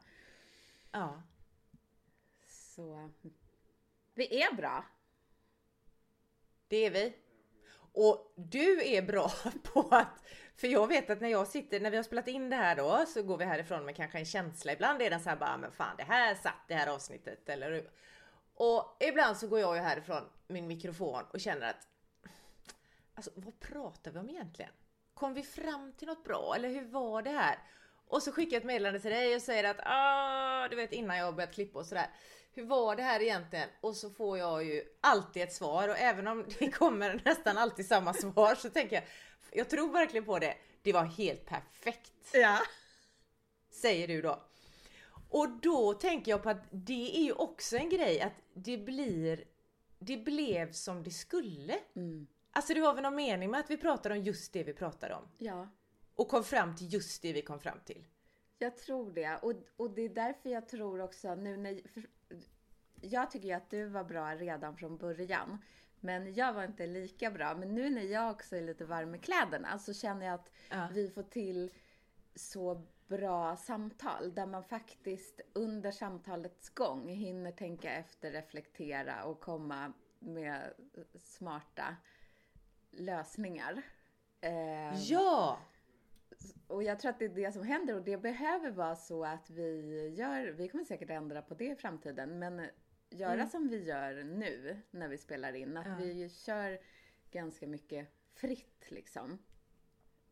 Ja. 0.93 1.23
Så 2.47 3.11
vi 4.15 4.43
är 4.43 4.55
bra. 4.55 4.85
Det 6.69 6.87
är 6.87 6.91
vi. 6.91 7.17
Och 7.93 8.33
du 8.37 8.87
är 8.87 9.03
bra 9.03 9.33
på 9.63 9.89
att, 9.91 10.25
för 10.57 10.69
jag 10.69 10.87
vet 10.87 11.11
att 11.11 11.21
när 11.21 11.29
jag 11.29 11.47
sitter, 11.47 11.81
när 11.81 11.91
vi 11.91 11.97
har 11.97 12.05
spelat 12.05 12.29
in 12.29 12.51
det 12.51 12.57
här 12.57 12.77
då, 12.77 13.05
så 13.07 13.23
går 13.23 13.37
vi 13.37 13.45
härifrån 13.45 13.85
med 13.85 13.97
kanske 13.97 14.19
en 14.19 14.25
känsla. 14.25 14.73
Ibland 14.73 15.03
är 15.03 15.11
den 15.11 15.21
så 15.21 15.29
här 15.29 15.37
bara, 15.37 15.57
men 15.57 15.73
fan 15.73 15.97
det 15.97 16.05
här 16.05 16.35
satt 16.35 16.69
det 16.69 16.75
här 16.75 16.87
avsnittet, 16.87 17.49
eller 17.49 17.73
hur? 17.73 17.91
Och 18.55 18.97
ibland 19.01 19.37
så 19.37 19.49
går 19.49 19.61
jag 19.61 19.77
ju 19.77 19.83
härifrån 19.83 20.23
min 20.47 20.67
mikrofon 20.67 21.25
och 21.33 21.41
känner 21.41 21.71
att, 21.71 21.89
alltså 23.15 23.31
vad 23.35 23.61
pratar 23.61 24.11
vi 24.11 24.19
om 24.19 24.31
egentligen? 24.31 24.71
Kom 25.15 25.35
vi 25.35 25.43
fram 25.43 25.93
till 25.93 26.09
något 26.09 26.25
bra, 26.25 26.55
eller 26.57 26.69
hur 26.69 26.85
var 26.85 27.23
det 27.23 27.31
här? 27.31 27.59
Och 28.09 28.23
så 28.23 28.33
skickar 28.33 28.53
jag 28.53 28.61
ett 28.61 28.67
meddelande 28.67 29.01
till 29.01 29.11
dig 29.11 29.37
och 29.37 29.43
säger 29.43 29.65
att, 29.65 29.81
ah, 29.85 30.69
du 30.69 30.77
vet 30.77 30.93
innan 30.93 31.17
jag 31.17 31.25
har 31.25 31.33
börjat 31.33 31.55
klippa 31.55 31.79
och 31.79 31.87
sådär. 31.87 32.11
Hur 32.57 32.67
var 32.67 32.97
det 32.97 33.03
här 33.03 33.23
egentligen? 33.23 33.69
Och 33.81 33.97
så 33.97 34.11
får 34.11 34.39
jag 34.39 34.65
ju 34.65 34.85
alltid 35.01 35.43
ett 35.43 35.53
svar 35.53 35.89
och 35.89 35.99
även 35.99 36.27
om 36.27 36.45
det 36.59 36.71
kommer 36.71 37.23
nästan 37.25 37.59
alltid 37.59 37.87
samma 37.87 38.15
svar 38.15 38.55
så 38.55 38.71
tänker 38.71 38.97
jag, 38.97 39.05
jag 39.53 39.71
tror 39.71 39.93
verkligen 39.93 40.25
på 40.25 40.39
det. 40.39 40.57
Det 40.83 40.93
var 40.93 41.05
helt 41.05 41.47
perfekt, 41.47 42.13
Ja. 42.33 42.59
säger 43.71 44.09
du 44.09 44.23
då. 44.23 44.41
Och 45.31 45.51
då 45.51 45.95
tänker 45.95 46.31
jag 46.31 46.43
på 46.43 46.51
att 46.51 46.65
det 46.71 47.17
är 47.19 47.23
ju 47.23 47.33
också 47.33 47.77
en 47.77 47.89
grej 47.89 48.21
att 48.21 48.35
det 48.55 48.79
blir, 48.79 49.45
det 49.99 50.17
blev 50.17 50.73
som 50.73 51.03
det 51.03 51.11
skulle. 51.11 51.79
Mm. 51.97 52.27
Alltså 52.53 52.75
det 52.75 52.81
var 52.81 52.95
väl 52.95 53.03
någon 53.03 53.15
mening 53.15 53.51
med 53.51 53.61
att 53.61 53.71
vi 53.71 53.77
pratade 53.77 54.15
om 54.15 54.23
just 54.23 54.53
det 54.53 54.63
vi 54.63 54.73
pratade 54.75 55.15
om. 55.15 55.29
Ja. 55.39 55.69
Och 56.15 56.29
kom 56.29 56.45
fram 56.45 56.77
till 56.77 56.93
just 56.93 57.23
det 57.23 57.33
vi 57.33 57.43
kom 57.43 57.61
fram 57.61 57.79
till. 57.85 58.05
Jag 58.59 58.77
tror 58.77 59.13
det. 59.13 59.37
Och, 59.43 59.53
och 59.77 59.91
det 59.91 60.03
är 60.03 60.09
därför 60.09 60.51
jag 60.51 60.69
tror 60.69 61.01
också 61.01 61.35
nu 61.35 61.57
när... 61.57 61.89
För, 61.89 62.03
jag 63.01 63.31
tycker 63.31 63.49
ju 63.49 63.55
att 63.55 63.71
du 63.71 63.85
var 63.89 64.05
bra 64.05 64.35
redan 64.35 64.77
från 64.77 64.97
början. 64.97 65.59
Men 66.01 66.35
jag 66.35 66.53
var 66.53 66.65
inte 66.65 66.87
lika 66.87 67.31
bra. 67.31 67.55
Men 67.55 67.75
nu 67.75 67.91
när 67.91 68.03
jag 68.03 68.31
också 68.31 68.57
är 68.57 68.63
lite 68.63 68.85
varm 68.85 69.15
i 69.15 69.19
kläderna 69.19 69.79
så 69.79 69.95
känner 69.95 70.27
jag 70.27 70.35
att 70.35 70.51
Ja. 70.71 70.89
vi 70.93 71.11
får 71.11 71.23
till 71.23 71.73
så 72.35 72.87
bra 73.09 73.57
samtal 73.57 74.35
där 74.35 74.47
man 74.47 74.65
faktiskt 74.65 75.41
under 75.53 75.91
samtalets 75.91 76.69
gång 76.69 77.09
hinner 77.09 77.53
tänka 77.53 77.91
efter, 77.93 78.31
reflektera 78.33 79.25
och 79.25 79.41
komma 79.41 79.93
med 80.19 80.73
smarta 81.23 81.97
lösningar. 82.91 83.83
Ehm, 84.41 84.95
Ja! 84.97 85.59
Och 86.67 86.83
jag 86.83 87.01
tror 87.01 87.11
att 87.11 87.19
det 87.19 87.25
är 87.25 87.29
det 87.29 87.53
som 87.53 87.63
händer 87.63 87.95
och 87.95 88.03
det 88.03 88.17
behöver 88.17 88.71
vara 88.71 88.97
så 88.97 89.25
att 89.25 89.51
vi 89.51 90.09
gör, 90.17 90.47
vi 90.47 90.69
kommer 90.69 90.85
säkert 90.85 91.11
ändra 91.11 91.43
på 91.43 91.55
det 91.55 91.65
i 91.71 91.77
framtiden, 91.77 92.39
men 92.39 92.67
göra 93.11 93.33
Mm. 93.35 93.47
som 93.49 93.69
vi 93.69 93.85
gör 93.85 94.25
nu 94.25 94.81
när 94.91 95.09
vi 95.09 95.19
spelar 95.19 95.53
in. 95.53 95.77
Att 95.77 95.87
Ja. 95.87 95.97
vi 96.01 96.29
kör 96.29 96.79
ganska 97.31 97.67
mycket 97.67 98.09
fritt 98.35 98.87
liksom. 98.91 99.39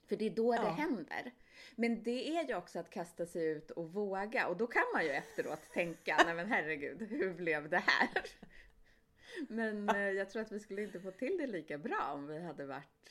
För 0.07 0.17
det 0.17 0.25
är 0.27 0.31
då 0.31 0.55
Ja. 0.55 0.63
det 0.63 0.69
händer. 0.71 1.33
Men 1.77 2.03
det 2.03 2.37
är 2.37 2.49
ju 2.49 2.55
också 2.57 2.79
att 2.79 2.91
kasta 2.91 3.27
sig 3.27 3.47
ut 3.47 3.71
och 3.71 3.93
våga 3.93 4.47
och 4.49 4.57
då 4.57 4.67
kan 4.67 4.83
man 4.95 5.05
ju 5.05 5.11
efteråt 5.11 5.63
tänka, 5.73 6.17
nej 6.27 6.35
men 6.35 6.47
herregud, 6.47 7.03
hur 7.03 7.35
blev 7.35 7.69
det 7.69 7.83
här? 7.87 8.09
Men 9.49 9.89
eh, 9.89 9.97
jag 10.11 10.31
tror 10.31 10.43
att 10.43 10.53
vi 10.53 10.61
skulle 10.61 10.83
inte 10.83 11.01
få 11.01 11.11
till 11.11 11.37
det 11.39 11.47
lika 11.47 11.79
bra 11.79 12.11
om 12.15 12.27
vi 12.27 12.41
hade 12.43 12.67
varit 12.67 13.11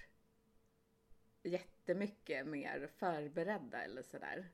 jättemycket 1.43 2.47
mer 2.47 2.89
förberedda 2.97 3.83
eller 3.83 4.01
sådär. 4.01 4.50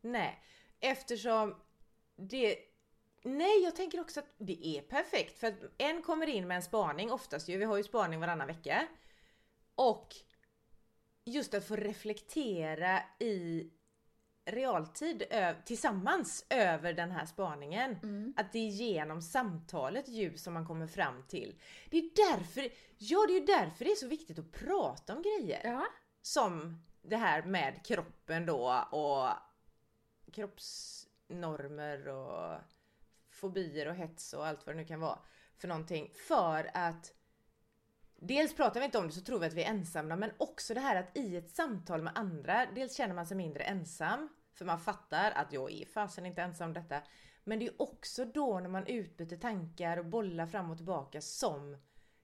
Nej, 0.00 0.42
eftersom 0.80 1.56
det... 2.16 2.58
Nej, 3.22 3.62
jag 3.62 3.76
tänker 3.76 4.00
också 4.00 4.20
att 4.20 4.34
det 4.38 4.66
är 4.66 4.82
perfekt 4.82 5.38
för 5.38 5.46
att 5.46 5.54
en 5.78 6.02
kommer 6.02 6.26
in 6.26 6.48
med 6.48 6.56
en 6.56 6.62
spaning 6.62 7.12
oftast 7.12 7.48
ju. 7.48 7.58
Vi 7.58 7.64
har 7.64 7.76
ju 7.76 7.82
spaning 7.82 8.20
varannan 8.20 8.46
vecka. 8.46 8.86
Och 9.74 10.14
just 11.24 11.54
att 11.54 11.68
få 11.68 11.76
reflektera 11.76 13.02
i 13.18 13.70
realtid 14.50 15.22
tillsammans 15.64 16.46
över 16.50 16.92
den 16.92 17.10
här 17.10 17.26
spaningen. 17.26 17.96
Att 18.36 18.52
det 18.52 18.58
är 18.58 18.68
genom 18.68 19.22
samtalet 19.22 20.08
ju 20.08 20.36
som 20.36 20.54
man 20.54 20.66
kommer 20.66 20.86
fram 20.86 21.22
till. 21.28 21.54
Det 21.90 21.98
är 21.98 22.10
därför, 22.16 22.68
ja 22.98 23.24
det 23.28 23.32
är 23.32 23.40
ju 23.40 23.46
därför 23.46 23.84
det 23.84 23.90
är 23.90 23.96
så 23.96 24.06
viktigt 24.06 24.38
att 24.38 24.52
prata 24.52 25.16
om 25.16 25.22
grejer 25.22 25.60
Ja, 25.64 25.86
som 26.22 26.82
det 27.02 27.16
här 27.16 27.42
med 27.42 27.86
kroppen 27.86 28.46
då 28.46 28.84
och 28.90 29.28
kroppsnormer 30.32 32.08
och 32.08 32.60
fobier 33.30 33.88
och 33.88 33.94
hets 33.94 34.32
och 34.32 34.46
allt 34.46 34.66
vad 34.66 34.74
det 34.74 34.80
nu 34.80 34.86
kan 34.86 35.00
vara 35.00 35.18
för 35.56 35.68
någonting. 35.68 36.10
För 36.28 36.70
att 36.74 37.14
dels 38.16 38.56
pratar 38.56 38.80
vi 38.80 38.86
inte 38.86 38.98
om 38.98 39.06
det 39.06 39.12
så 39.12 39.20
tror 39.20 39.38
vi 39.38 39.46
att 39.46 39.52
vi 39.52 39.62
är 39.62 39.70
ensamma 39.70 40.16
men 40.16 40.30
också 40.38 40.74
det 40.74 40.80
här 40.80 40.96
att 40.96 41.16
i 41.16 41.36
ett 41.36 41.50
samtal 41.50 42.02
med 42.02 42.12
andra 42.18 42.66
dels 42.74 42.96
känner 42.96 43.14
man 43.14 43.26
sig 43.26 43.36
mindre 43.36 43.62
ensam 43.62 44.28
för 44.54 44.64
man 44.64 44.80
fattar 44.80 45.30
att 45.30 45.52
jag 45.52 45.72
är 45.72 45.86
fasen 45.86 46.26
inte 46.26 46.42
ensam 46.42 46.68
om 46.68 46.74
detta. 46.74 47.02
Men 47.44 47.58
det 47.58 47.66
är 47.66 47.82
också 47.82 48.24
då 48.24 48.60
när 48.60 48.68
man 48.68 48.86
utbyter 48.86 49.36
tankar 49.36 49.96
och 49.96 50.06
bollar 50.06 50.46
fram 50.46 50.70
och 50.70 50.76
tillbaka 50.76 51.20
som 51.20 51.76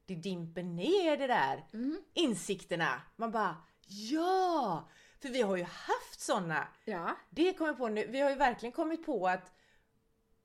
det 0.07 0.15
dimper 0.15 0.63
ner 0.63 1.17
det 1.17 1.27
där 1.27 1.67
insikterna. 2.15 3.03
Man 3.17 3.31
bara 3.31 3.57
ja! 3.87 4.89
För 5.19 5.29
vi 5.29 5.43
har 5.43 5.57
ju 5.57 5.63
haft 5.63 6.21
sådana. 6.21 6.69
ja, 6.85 7.17
Det 7.31 7.53
kommer 7.53 7.71
jag 7.71 7.79
på 7.79 7.89
nu. 7.89 8.07
Vi 8.07 8.21
har 8.21 8.31
ju 8.31 8.37
verkligen 8.37 8.73
kommit 8.73 9.07
på 9.07 9.29
att 9.29 9.53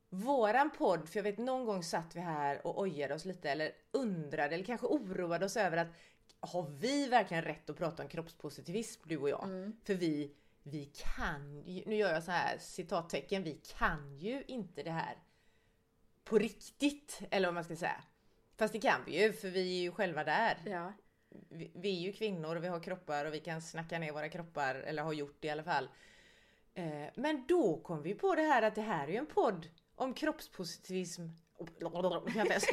våran 0.08 0.70
podd, 0.70 1.08
för 1.08 1.18
jag 1.18 1.24
vet 1.24 1.38
någon 1.38 1.64
gång 1.64 1.82
satt 1.82 2.16
vi 2.16 2.20
här 2.20 2.66
och 2.66 2.80
ojade 2.80 3.14
oss 3.14 3.24
lite 3.24 3.50
eller 3.50 3.72
undrade 3.90 4.54
eller 4.54 4.64
kanske 4.64 4.86
oroade 4.86 5.44
oss 5.44 5.56
över 5.56 5.76
att 5.76 5.88
har 6.40 6.62
vi 6.62 7.08
verkligen 7.08 7.42
rätt 7.44 7.70
att 7.70 7.76
prata 7.76 8.02
om 8.02 8.08
kroppspositivism 8.08 9.02
du 9.04 9.16
och 9.16 9.28
jag? 9.28 9.40
För 9.84 9.94
vi, 9.94 10.34
vi 10.62 10.84
kan 10.84 11.62
ju, 11.66 11.82
nu 11.86 11.96
gör 11.96 12.12
jag 12.12 12.22
så 12.22 12.30
här 12.30 12.58
citattecken, 12.58 13.42
vi 13.42 13.60
kan 13.78 14.18
ju 14.18 14.44
inte 14.46 14.82
det 14.82 14.90
här 14.90 15.16
på 16.24 16.38
riktigt 16.38 17.20
eller 17.30 17.48
vad 17.48 17.54
man 17.54 17.64
ska 17.64 17.76
säga. 17.76 18.04
Fast 18.56 18.72
det 18.72 18.80
kan 18.80 19.04
vi 19.06 19.22
ju 19.22 19.32
för 19.32 19.48
vi 19.48 19.78
är 19.78 19.82
ju 19.82 19.92
själva 19.92 20.24
där 20.24 20.58
ja, 20.64 20.92
vi, 21.48 21.72
vi 21.74 21.98
är 21.98 22.00
ju 22.00 22.12
kvinnor 22.12 22.56
och 22.56 22.64
vi 22.64 22.68
har 22.68 22.80
kroppar 22.80 23.24
och 23.24 23.34
vi 23.34 23.40
kan 23.40 23.62
snacka 23.62 23.98
ner 23.98 24.12
våra 24.12 24.28
kroppar, 24.28 24.74
eller 24.74 25.02
har 25.02 25.12
gjort 25.12 25.36
det 25.40 25.48
i 25.48 25.50
alla 25.50 25.64
fall. 25.64 25.88
Eh, 26.74 27.06
men 27.14 27.46
då 27.48 27.80
kom 27.80 28.02
vi 28.02 28.14
på 28.14 28.34
det 28.34 28.42
här 28.42 28.62
att 28.62 28.74
det 28.74 28.82
här 28.82 29.08
är 29.08 29.12
ju 29.12 29.16
en 29.16 29.26
podd 29.26 29.68
om 29.94 30.14
kroppspositivism. 30.14 31.22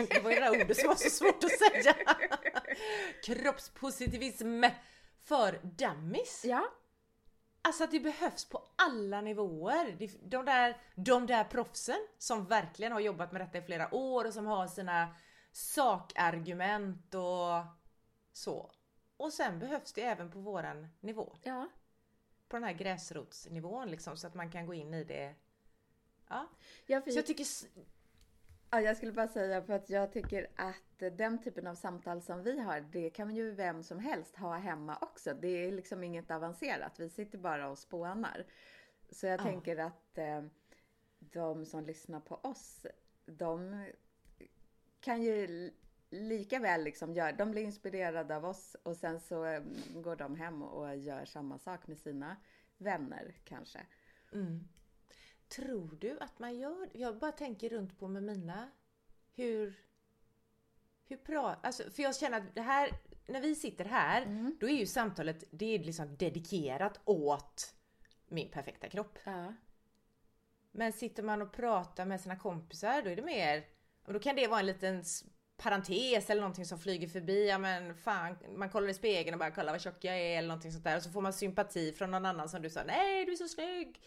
Det 0.10 0.20
var 0.20 0.32
ju 0.32 0.36
det 0.36 0.42
där 0.42 0.64
ordet 0.64 0.78
som 0.78 0.88
var 0.88 0.96
så 0.96 1.10
svårt 1.10 1.44
att 1.44 1.52
säga. 1.52 1.96
Kroppspositivism 3.26 4.64
för 5.20 5.60
dummies. 5.64 6.46
ja, 6.46 6.64
Alltså 7.62 7.84
att 7.84 7.92
det 7.92 8.00
behövs 8.00 8.46
på 8.46 8.64
alla 8.76 9.22
nivåer. 9.22 9.98
De 10.24 10.46
där, 10.46 10.78
de 10.96 11.28
där 11.28 11.44
proffsen 11.44 12.08
som 12.18 12.46
verkligen 12.46 12.92
har 12.92 13.00
jobbat 13.00 13.32
med 13.32 13.42
detta 13.42 13.58
i 13.58 13.62
flera 13.62 13.96
år 13.96 14.26
och 14.26 14.34
som 14.34 14.46
har 14.46 14.68
sina 14.68 15.16
sakargument 15.52 17.16
och 17.16 17.64
så. 18.34 18.72
Och 19.18 19.34
sen 19.34 19.60
behövs 19.60 19.94
det 19.94 20.02
även 20.02 20.32
på 20.32 20.40
våran 20.40 20.88
nivå. 21.00 21.38
ja, 21.44 21.70
På 22.48 22.56
den 22.56 22.64
här 22.64 22.74
gräsrotsnivån 22.74 23.92
liksom 23.92 24.18
så 24.18 24.28
att 24.28 24.36
man 24.36 24.52
kan 24.52 24.66
gå 24.66 24.74
in 24.74 24.94
i 24.94 25.04
det 25.04 25.36
Ja. 26.30 26.48
Ja, 26.86 27.02
för 27.02 27.12
Så 27.12 27.18
jag 27.18 27.26
tycker... 27.26 27.46
Ja, 28.72 28.82
jag 28.82 28.98
skulle 28.98 29.12
bara 29.12 29.28
säga 29.28 29.62
för 29.62 29.74
att 29.74 29.90
jag 29.90 30.12
tycker 30.12 30.48
att 30.56 31.00
den 31.18 31.42
typen 31.42 31.68
av 31.68 31.76
samtal 31.76 32.22
som 32.22 32.44
vi 32.44 32.60
har, 32.60 32.82
det 32.82 33.10
kan 33.10 33.36
ju 33.36 33.52
vem 33.52 33.84
som 33.84 34.00
helst 34.00 34.36
ha 34.36 34.56
hemma 34.58 34.98
också. 35.02 35.34
Det 35.34 35.48
är 35.48 35.72
liksom 35.72 36.04
inget 36.04 36.32
avancerat. 36.32 37.00
Vi 37.00 37.10
sitter 37.10 37.38
bara 37.38 37.70
och 37.70 37.78
spånar. 37.78 38.46
Så 39.10 39.26
jag 39.26 39.40
Ja. 39.40 39.44
tänker 39.44 39.78
att 39.78 40.18
eh, 40.18 40.44
de 41.20 41.66
som 41.66 41.86
lyssnar 41.86 42.20
på 42.20 42.36
oss, 42.36 42.86
de 43.26 43.86
kan 45.02 45.22
ju 45.24 45.72
lika 46.10 46.60
väl 46.60 46.84
liksom 46.84 47.14
göra, 47.14 47.32
de 47.32 47.52
blir 47.52 47.64
inspirerade 47.64 48.36
av 48.36 48.46
oss 48.46 48.76
och 48.84 48.98
sen 48.98 49.20
så 49.20 49.46
eh, 49.46 49.64
går 49.94 50.16
de 50.16 50.36
hem 50.36 50.64
och 50.64 50.98
gör 50.98 51.26
samma 51.26 51.58
sak 51.58 51.88
med 51.88 51.98
sina 51.98 52.36
vänner 52.78 53.36
kanske. 53.44 53.80
Mm. 54.34 54.68
Tror 55.50 55.98
du 56.02 56.18
att 56.20 56.40
man 56.40 56.60
gör 56.60 56.90
Jag 56.94 57.20
bara 57.20 57.32
tänker 57.32 57.70
runt 57.70 58.00
på 58.00 58.08
med 58.08 58.24
mina... 58.24 58.70
Hur... 59.36 59.74
Hur 61.08 61.18
bra... 61.18 61.60
Alltså, 61.64 61.92
för 61.92 62.04
jag 62.04 62.16
känner 62.16 62.38
att 62.38 62.56
det 62.56 62.62
här... 62.62 62.90
När 63.28 63.42
vi 63.42 63.56
sitter 63.56 63.86
här, 63.86 64.22
Mm. 64.22 64.58
då 64.60 64.70
är 64.70 64.74
ju 64.74 64.86
samtalet 64.86 65.44
det 65.52 65.76
är 65.76 65.80
liksom 65.80 66.18
dedikerat 66.18 67.00
åt 67.06 67.74
min 68.28 68.52
perfekta 68.52 68.90
kropp. 68.90 69.18
Ja. 69.24 69.54
Men 70.72 70.94
sitter 70.94 71.24
man 71.24 71.42
och 71.42 71.52
pratar 71.54 72.06
med 72.06 72.22
sina 72.22 72.36
kompisar, 72.36 73.02
då 73.02 73.10
är 73.10 73.16
det 73.16 73.22
mer... 73.22 73.64
Då 74.06 74.20
kan 74.20 74.36
det 74.36 74.48
vara 74.48 74.60
en 74.60 74.66
liten 74.66 75.04
parentes 75.58 76.30
eller 76.30 76.42
någonting 76.42 76.66
som 76.66 76.80
flyger 76.80 77.08
förbi. 77.08 77.48
Ja 77.50 77.58
men 77.58 77.96
fan, 77.96 78.38
man 78.56 78.70
kollar 78.70 78.88
i 78.88 78.94
spegeln 78.94 79.34
och 79.34 79.40
bara 79.40 79.52
kollar 79.52 79.74
vad 79.74 79.82
tjock 79.82 80.04
jag 80.04 80.16
är 80.18 80.38
eller 80.38 80.48
någonting 80.48 80.72
sånt 80.72 80.84
där. 80.84 80.98
Och 80.98 81.04
så 81.04 81.12
får 81.12 81.22
man 81.22 81.34
sympati 81.34 81.92
från 81.92 82.12
någon 82.12 82.26
annan 82.26 82.50
som 82.50 82.62
du 82.62 82.70
sa, 82.70 82.84
nej 82.84 83.26
du 83.26 83.32
är 83.32 83.36
så 83.36 83.48
snygg. 83.48 84.02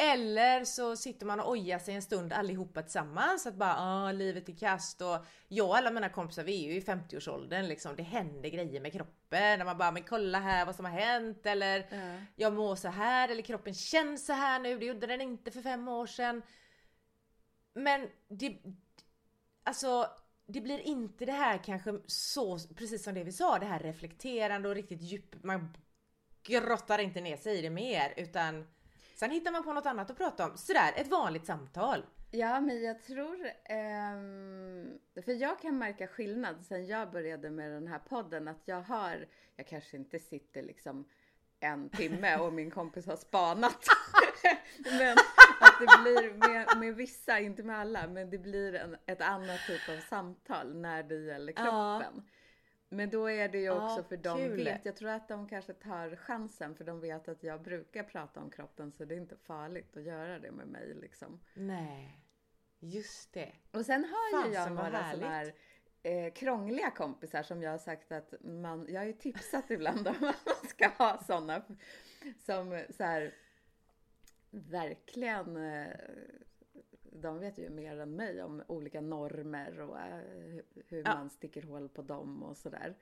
Eller 0.00 0.64
så 0.64 0.96
sitter 0.96 1.26
man 1.26 1.40
och 1.40 1.50
ojar 1.50 1.78
sig 1.78 1.94
en 1.94 2.02
stund 2.02 2.32
allihopa 2.32 2.82
tillsammans. 2.82 3.46
Att 3.46 3.54
bara, 3.54 3.76
ah, 3.78 4.12
livet 4.12 4.48
är 4.48 4.56
kast 4.56 5.00
och 5.00 5.26
jag 5.48 5.68
och 5.68 5.76
alla 5.76 5.90
mina 5.90 6.08
kompisar 6.08 6.42
vi 6.44 6.64
är 6.64 6.72
ju 6.72 6.76
i 6.76 6.80
50-årsåldern 6.80 7.68
liksom. 7.68 7.96
Det 7.96 8.02
händer 8.02 8.48
grejer 8.48 8.80
med 8.80 8.92
kroppen. 8.92 9.58
När 9.58 9.64
man 9.64 9.78
bara, 9.78 9.90
men 9.90 10.02
kolla 10.02 10.38
här 10.40 10.66
vad 10.66 10.76
som 10.76 10.84
har 10.84 10.92
hänt. 10.92 11.46
Eller 11.46 11.78
Ja. 11.90 12.20
jag 12.36 12.52
mår 12.52 12.76
så 12.76 12.88
här 12.88 13.28
eller 13.28 13.42
kroppen 13.42 13.74
känns 13.74 14.26
så 14.26 14.32
här 14.32 14.60
nu. 14.60 14.78
Det 14.78 14.84
gjorde 14.86 15.06
den 15.06 15.20
inte 15.20 15.50
för 15.50 15.62
fem 15.62 15.88
år 15.88 16.06
sedan. 16.06 16.42
Men 17.74 18.08
det, 18.28 18.58
alltså 19.62 20.06
det 20.46 20.60
blir 20.60 20.78
inte 20.78 21.24
det 21.24 21.32
här 21.32 21.58
kanske 21.64 22.00
så, 22.06 22.58
precis 22.58 23.04
som 23.04 23.14
det 23.14 23.24
vi 23.24 23.32
sa, 23.32 23.58
det 23.58 23.66
här 23.66 23.78
reflekterande 23.80 24.68
och 24.68 24.74
riktigt 24.74 25.02
djup. 25.02 25.44
Man 25.44 25.76
grottar 26.42 26.98
inte 26.98 27.20
ner 27.20 27.36
sig 27.36 27.58
i 27.58 27.62
det 27.62 27.70
mer 27.70 28.14
utan 28.16 28.66
sen 29.20 29.30
hittar 29.30 29.52
man 29.52 29.64
på 29.64 29.72
något 29.72 29.86
annat 29.86 30.10
att 30.10 30.16
prata 30.16 30.46
om. 30.46 30.56
Sådär, 30.56 30.92
ett 30.96 31.08
vanligt 31.08 31.46
samtal. 31.46 32.04
Ja, 32.30 32.60
men 32.60 32.82
jag 32.82 33.02
tror... 33.02 33.50
ehm, 33.64 34.98
för 35.24 35.32
jag 35.32 35.60
kan 35.60 35.78
märka 35.78 36.06
skillnad 36.06 36.64
sen 36.64 36.86
jag 36.86 37.10
började 37.10 37.50
med 37.50 37.72
den 37.72 37.86
här 37.86 37.98
podden. 37.98 38.48
Att 38.48 38.62
jag 38.64 38.82
har... 38.82 39.26
Jag 39.56 39.66
kanske 39.66 39.96
inte 39.96 40.18
sitter 40.18 40.62
liksom 40.62 41.08
en 41.60 41.90
timme 41.90 42.36
och 42.38 42.52
min 42.52 42.70
kompis 42.70 43.06
har 43.06 43.16
spanat. 43.16 43.86
men 44.98 45.16
att 45.60 45.78
det 45.80 46.02
blir 46.02 46.48
med, 46.48 46.78
med 46.78 46.94
vissa, 46.94 47.38
inte 47.38 47.62
med 47.62 47.78
alla, 47.78 48.08
men 48.08 48.30
det 48.30 48.38
blir 48.38 48.74
en, 48.74 48.96
ett 49.06 49.20
annat 49.20 49.60
typ 49.66 49.88
av 49.88 50.00
samtal 50.08 50.76
när 50.76 51.02
det 51.02 51.14
gäller 51.14 51.52
Ja. 51.56 52.02
Men 52.88 53.10
då 53.10 53.30
är 53.30 53.48
det 53.48 53.58
ju 53.58 53.64
Ja, 53.64 53.84
också 53.84 54.02
för 54.04 54.16
de 54.16 54.38
kul. 54.38 54.64
vet, 54.64 54.84
jag 54.84 54.96
tror 54.96 55.10
att 55.10 55.28
de 55.28 55.48
kanske 55.48 55.72
tar 55.72 56.16
chansen 56.16 56.74
för 56.74 56.84
de 56.84 57.00
vet 57.00 57.28
att 57.28 57.42
jag 57.42 57.62
brukar 57.62 58.02
prata 58.02 58.40
om 58.40 58.50
kroppen 58.50 58.92
så 58.92 59.04
det 59.04 59.14
är 59.14 59.18
inte 59.18 59.36
farligt 59.36 59.96
att 59.96 60.02
göra 60.02 60.38
det 60.38 60.50
med 60.50 60.66
mig 60.68 60.94
liksom. 60.94 61.40
Nej, 61.54 62.20
just 62.78 63.32
det. 63.32 63.52
Och 63.70 63.86
sen 63.86 64.04
har 64.04 64.48
ju 64.48 64.54
jag 64.54 64.72
några 64.72 65.10
sådana 65.12 65.28
här 65.28 65.54
eh, 66.02 66.32
krångliga 66.32 66.90
kompisar 66.90 67.42
som 67.42 67.62
jag 67.62 67.70
har 67.70 67.78
sagt 67.78 68.12
att 68.12 68.34
man, 68.40 68.86
jag 68.88 69.00
har 69.00 69.06
ju 69.06 69.12
tipsat 69.12 69.70
ibland 69.70 70.08
om 70.08 70.14
att 70.14 70.46
man 70.46 70.68
ska 70.68 70.88
ha 70.88 71.18
sådana 71.26 71.62
som 72.38 72.82
så 72.90 73.04
här 73.04 73.34
verkligen 74.50 75.56
eh, 75.56 75.88
de 77.12 77.38
vet 77.38 77.58
ju 77.58 77.68
mer 77.70 77.98
än 78.00 78.16
mig 78.16 78.42
om 78.42 78.62
olika 78.66 79.00
normer 79.00 79.80
och 79.80 80.00
eh, 80.00 80.60
hur 80.86 81.02
Ja. 81.04 81.14
man 81.14 81.30
sticker 81.30 81.62
hål 81.62 81.88
på 81.88 82.02
dem 82.02 82.42
och 82.42 82.56
sådär. 82.56 82.96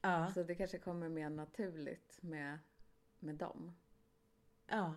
Ja, 0.00 0.30
Så 0.34 0.42
det 0.42 0.54
kanske 0.54 0.78
kommer 0.78 1.08
mer 1.08 1.30
naturligt 1.30 2.18
med, 2.22 2.58
med 3.18 3.34
dem. 3.34 3.76
ja. 4.66 4.94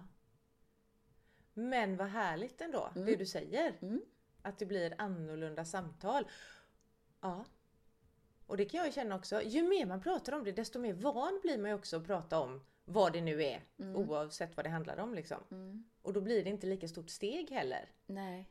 Men 1.53 1.97
vad 1.97 2.07
härligt 2.07 2.61
ändå, 2.61 2.89
det 2.93 2.99
Mm. 3.01 3.17
du 3.17 3.25
säger. 3.25 3.77
Mm. 3.81 4.01
Att 4.41 4.59
det 4.59 4.65
blir 4.65 4.93
annorlunda 4.97 5.65
samtal. 5.65 6.27
Ja. 7.21 7.45
Och 8.47 8.57
det 8.57 8.65
kan 8.65 8.77
jag 8.77 8.85
ju 8.87 8.91
känna 8.93 9.15
också. 9.15 9.41
Ju 9.41 9.63
mer 9.69 9.85
man 9.85 10.01
pratar 10.01 10.33
om 10.33 10.43
det 10.43 10.51
desto 10.51 10.79
mer 10.79 10.93
van 10.93 11.39
blir 11.43 11.57
man 11.57 11.69
ju 11.69 11.75
också 11.75 11.97
att 11.97 12.05
prata 12.07 12.39
om 12.39 12.61
vad 12.91 13.13
det 13.13 13.21
nu 13.21 13.43
är. 13.43 13.63
Mm. 13.79 13.95
Oavsett 13.95 14.57
vad 14.57 14.65
det 14.65 14.69
handlar 14.69 14.97
om 14.97 15.13
liksom. 15.13 15.37
Mm. 15.51 15.83
Och 16.01 16.13
då 16.13 16.21
blir 16.21 16.43
det 16.43 16.49
inte 16.49 16.67
lika 16.67 16.87
stort 16.87 17.09
steg 17.09 17.49
heller. 17.49 17.89
Nej. 18.05 18.49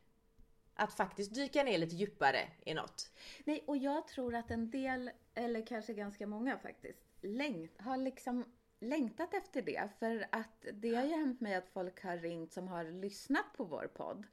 Att 0.75 0.95
faktiskt 0.95 1.35
dyka 1.35 1.63
ner 1.63 1.79
lite 1.79 1.97
djupare 1.97 2.49
i 2.65 2.75
något. 2.75 3.11
Nej, 3.45 3.65
och 3.67 3.77
jag 3.77 4.09
tror 4.09 4.35
att 4.35 4.51
en 4.51 4.71
del, 4.71 5.11
eller 5.35 5.67
kanske 5.67 5.95
ganska 5.95 6.27
många 6.27 6.59
faktiskt, 6.59 7.03
längt, 7.21 7.81
har 7.81 7.97
liksom 7.97 8.45
längtat 8.81 9.35
efter 9.35 9.63
det. 9.63 9.89
För 9.99 10.27
att 10.33 10.67
det 10.73 10.95
har 10.95 11.05
ju 11.05 11.17
hänt 11.17 11.41
mig 11.41 11.55
att 11.55 11.69
folk 11.69 12.03
har 12.03 12.17
ringt 12.17 12.53
som 12.53 12.69
har 12.69 12.85
lyssnat 12.85 13.45
på 13.57 13.65
vår 13.65 13.91
podd 13.95 14.27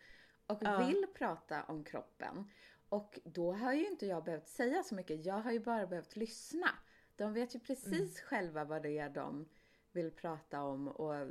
och 0.47 0.57
Ja. 0.61 0.85
vill 0.87 1.05
prata 1.13 1.63
om 1.63 1.83
kroppen. 1.83 2.51
Och 2.89 3.19
då 3.23 3.51
har 3.51 3.73
ju 3.73 3.87
inte 3.87 4.05
jag 4.05 4.23
behövt 4.23 4.47
säga 4.47 4.83
så 4.83 4.95
mycket. 4.95 5.25
Jag 5.25 5.35
har 5.35 5.51
ju 5.51 5.59
bara 5.59 5.87
behövt 5.87 6.15
lyssna. 6.15 6.69
De 7.15 7.33
vet 7.33 7.55
ju 7.55 7.59
precis 7.59 8.21
själva 8.21 8.63
vad 8.63 8.83
det 8.83 8.97
är 8.97 9.09
de 9.09 9.49
vill 9.91 10.11
prata 10.11 10.63
om 10.63 10.87
och 10.87 11.15
eh, 11.15 11.27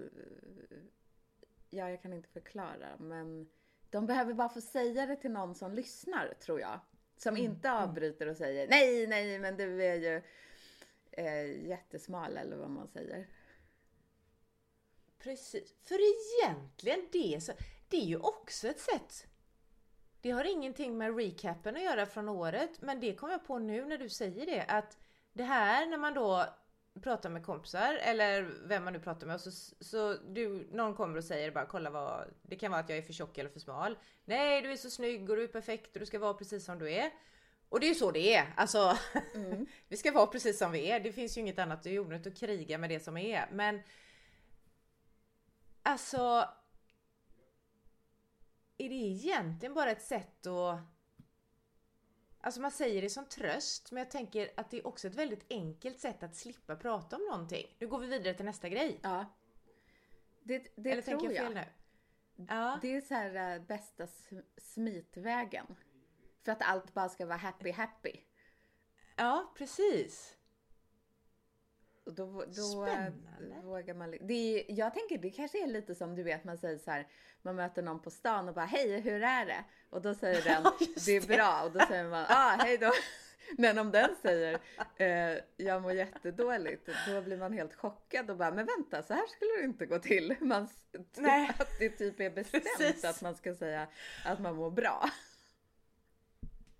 ja, 1.71 1.91
jag 1.91 2.03
kan 2.03 2.13
inte 2.13 2.29
förklara 2.29 2.97
men 2.99 3.49
de 3.91 4.07
behöver 4.07 4.35
bara 4.35 4.49
få 4.49 4.61
säga 4.61 5.07
det 5.07 5.17
till 5.17 5.31
någon 5.31 5.55
som 5.55 5.73
lyssnar 5.73 6.35
tror 6.41 6.61
jag. 6.61 6.81
Som 7.17 7.37
inte 7.37 7.73
avbryter 7.73 8.27
och 8.27 8.37
säger 8.37 8.69
nej, 8.69 9.07
nej, 9.07 9.39
men 9.39 9.57
du 9.57 9.85
är 9.85 9.95
ju 9.95 10.23
eh, 11.11 11.67
jättesmal 11.69 12.37
eller 12.37 12.57
vad 12.57 12.71
man 12.71 12.89
säger. 12.89 13.27
Precis. 15.19 15.75
För 15.83 15.99
egentligen 16.45 17.09
det, 17.13 17.41
så, 17.43 17.53
det 17.89 17.97
är 17.97 18.05
ju 18.05 18.19
också 18.19 18.69
ett 18.69 18.81
sätt. 18.81 19.27
Det 20.21 20.31
har 20.31 20.45
ingenting 20.45 20.99
med 20.99 21.17
recapen 21.17 21.77
att 21.77 21.83
göra 21.83 22.07
från 22.07 22.29
året, 22.29 22.83
men 22.83 23.01
det 23.01 23.15
kom 23.15 23.31
jag 23.31 23.47
på 23.47 23.59
nu 23.59 23.85
när 23.85 23.99
du 23.99 24.09
säger 24.09 24.47
det. 24.47 24.63
Att 24.63 24.99
det 25.33 25.45
här 25.45 25.87
när 25.87 25.99
man 25.99 26.15
då 26.15 26.47
pratar 27.03 27.31
med 27.31 27.45
kompisar 27.45 27.95
eller 27.95 28.43
vem 28.65 28.85
man 28.85 28.93
nu 28.93 29.01
pratar 29.01 29.27
med 29.27 29.35
och 29.35 29.41
så, 29.41 29.51
så 29.81 30.17
du, 30.29 30.69
någon 30.73 30.95
kommer 30.95 31.19
och 31.19 31.25
säger 31.25 31.51
bara 31.51 31.67
kolla 31.67 31.91
vad, 31.91 32.25
det 32.43 32.57
kan 32.57 32.71
vara 32.71 32.81
att 32.81 32.89
jag 32.89 32.99
är 32.99 33.03
för 33.03 33.13
tjock 33.13 33.39
eller 33.39 33.51
för 33.51 33.61
smal. 33.61 33.99
Nej 34.25 34.63
du 34.63 34.73
är 34.73 34.77
så 34.77 34.91
snygg 34.91 35.31
och 35.31 35.37
du 35.37 35.43
är 35.43 35.49
perfekt 35.49 35.97
och 35.97 36.01
du 36.01 36.07
ska 36.07 36.19
vara 36.19 36.35
precis 36.35 36.65
som 36.65 36.79
du 36.79 36.93
är. 36.93 37.11
Och 37.69 37.81
det 37.81 37.87
är 37.87 37.89
ju 37.89 37.95
så 37.95 38.11
det 38.11 38.35
är. 38.35 38.53
Alltså, 38.57 38.99
vi 39.89 39.97
ska 39.97 40.13
vara 40.13 40.27
precis 40.27 40.59
som 40.59 40.73
vi 40.73 40.91
är. 40.91 41.01
Det 41.01 41.13
finns 41.13 41.37
ju 41.37 41.41
inget 41.41 41.59
annat. 41.59 41.83
Det 41.83 41.91
är 41.91 41.99
onödigt 41.99 42.27
att 42.27 42.39
kriga 42.39 42.79
med 42.79 42.91
det 42.91 43.01
som 43.01 43.17
är. 43.17 43.49
Men 43.53 43.81
Alltså... 45.87 46.49
Är 48.79 48.89
det 48.89 48.95
egentligen 48.95 49.75
bara 49.75 49.91
ett 49.91 50.03
sätt 50.03 50.47
att... 50.47 50.81
Alltså 52.47 52.61
man 52.61 52.71
säger 52.71 53.03
det 53.03 53.11
som 53.11 53.25
tröst, 53.27 53.93
men 53.93 53.99
jag 53.99 54.11
tänker 54.11 54.51
att 54.57 54.71
det 54.71 54.79
är 54.79 54.87
också 54.87 55.09
ett 55.09 55.15
väldigt 55.15 55.47
enkelt 55.51 56.01
sätt 56.01 56.23
att 56.23 56.37
slippa 56.37 56.77
prata 56.77 57.17
om 57.17 57.23
någonting. 57.23 57.77
Nu 57.79 57.87
går 57.89 57.99
vi 57.99 58.07
vidare 58.07 58.35
till 58.35 58.45
nästa 58.45 58.69
grej. 58.69 59.01
Ja. 59.03 59.27
Det, 60.43 60.73
det 60.77 60.91
Eller 60.91 61.03
tror 61.03 61.19
tänker 61.19 61.35
jag 61.35 61.45
jag. 61.45 61.53
fel 61.53 61.67
nu? 62.37 62.45
Ja. 62.49 62.79
Det 62.83 62.97
är 62.97 63.01
så 63.01 63.15
här 63.15 63.55
eh, 63.55 63.63
bästa 63.63 64.07
sm- 64.07 64.45
smitvägen. 64.57 65.67
För 66.45 66.53
att 66.53 66.63
allt 66.63 66.95
bara 66.95 67.09
ska 67.09 67.27
vara 67.27 67.37
happy 67.39 67.71
happy. 67.71 68.13
ja, 69.17 69.53
precis. 69.57 70.37
Och 72.07 72.13
då, 72.13 72.45
då 72.47 72.63
Spännande. 72.63 73.61
vågar 73.63 73.95
man... 73.95 74.15
Det 74.21 74.35
är, 74.35 74.65
jag 74.69 74.95
tänker 74.95 75.19
det 75.19 75.31
kanske 75.31 75.63
är 75.63 75.67
lite 75.67 75.95
som 75.95 76.15
du 76.15 76.23
vet 76.23 76.45
man 76.45 76.59
säger 76.59 76.79
så 76.79 76.91
här. 76.91 77.07
Man 77.43 77.57
möter 77.57 77.83
någon 77.83 78.03
på 78.03 78.11
stan 78.11 78.49
och 78.49 78.55
bara 78.55 78.65
hej 78.65 79.01
hur 79.01 79.23
är 79.23 79.47
det? 79.47 79.65
Och 79.91 80.03
då 80.03 80.15
säger 80.15 80.43
den 80.43 80.63
det 81.07 81.17
är 81.17 81.37
bra 81.37 81.63
och 81.65 81.73
då 81.73 81.81
säger 81.87 82.05
man 82.05 82.25
ah 82.29 82.57
hej 82.59 82.79
då. 82.79 82.93
Men 83.59 83.79
om 83.79 83.91
den 83.91 84.17
säger 84.23 84.59
eh, 84.97 85.39
jag 85.57 85.83
mår 85.83 85.93
jättedåligt 85.93 86.89
då 87.09 87.21
blir 87.21 87.37
man 87.37 87.53
helt 87.53 87.75
chockad 87.75 88.31
och 88.31 88.37
bara 88.37 88.51
men 88.51 88.67
vänta 88.67 89.03
så 89.03 89.15
här 89.15 89.27
skulle 89.27 89.51
det 89.59 89.65
inte 89.65 89.87
gå 89.87 89.99
till. 89.99 90.37
Man, 90.41 90.69
Nej. 91.17 91.51
Att 91.59 91.79
det 91.79 91.89
typ 91.89 92.21
är 92.21 92.31
bestämt 92.31 92.65
Precis. 92.79 93.05
att 93.05 93.23
man 93.23 93.35
ska 93.35 93.55
säga 93.55 93.87
att 94.25 94.41
man 94.41 94.57
mår 94.57 94.71
bra. 94.71 95.11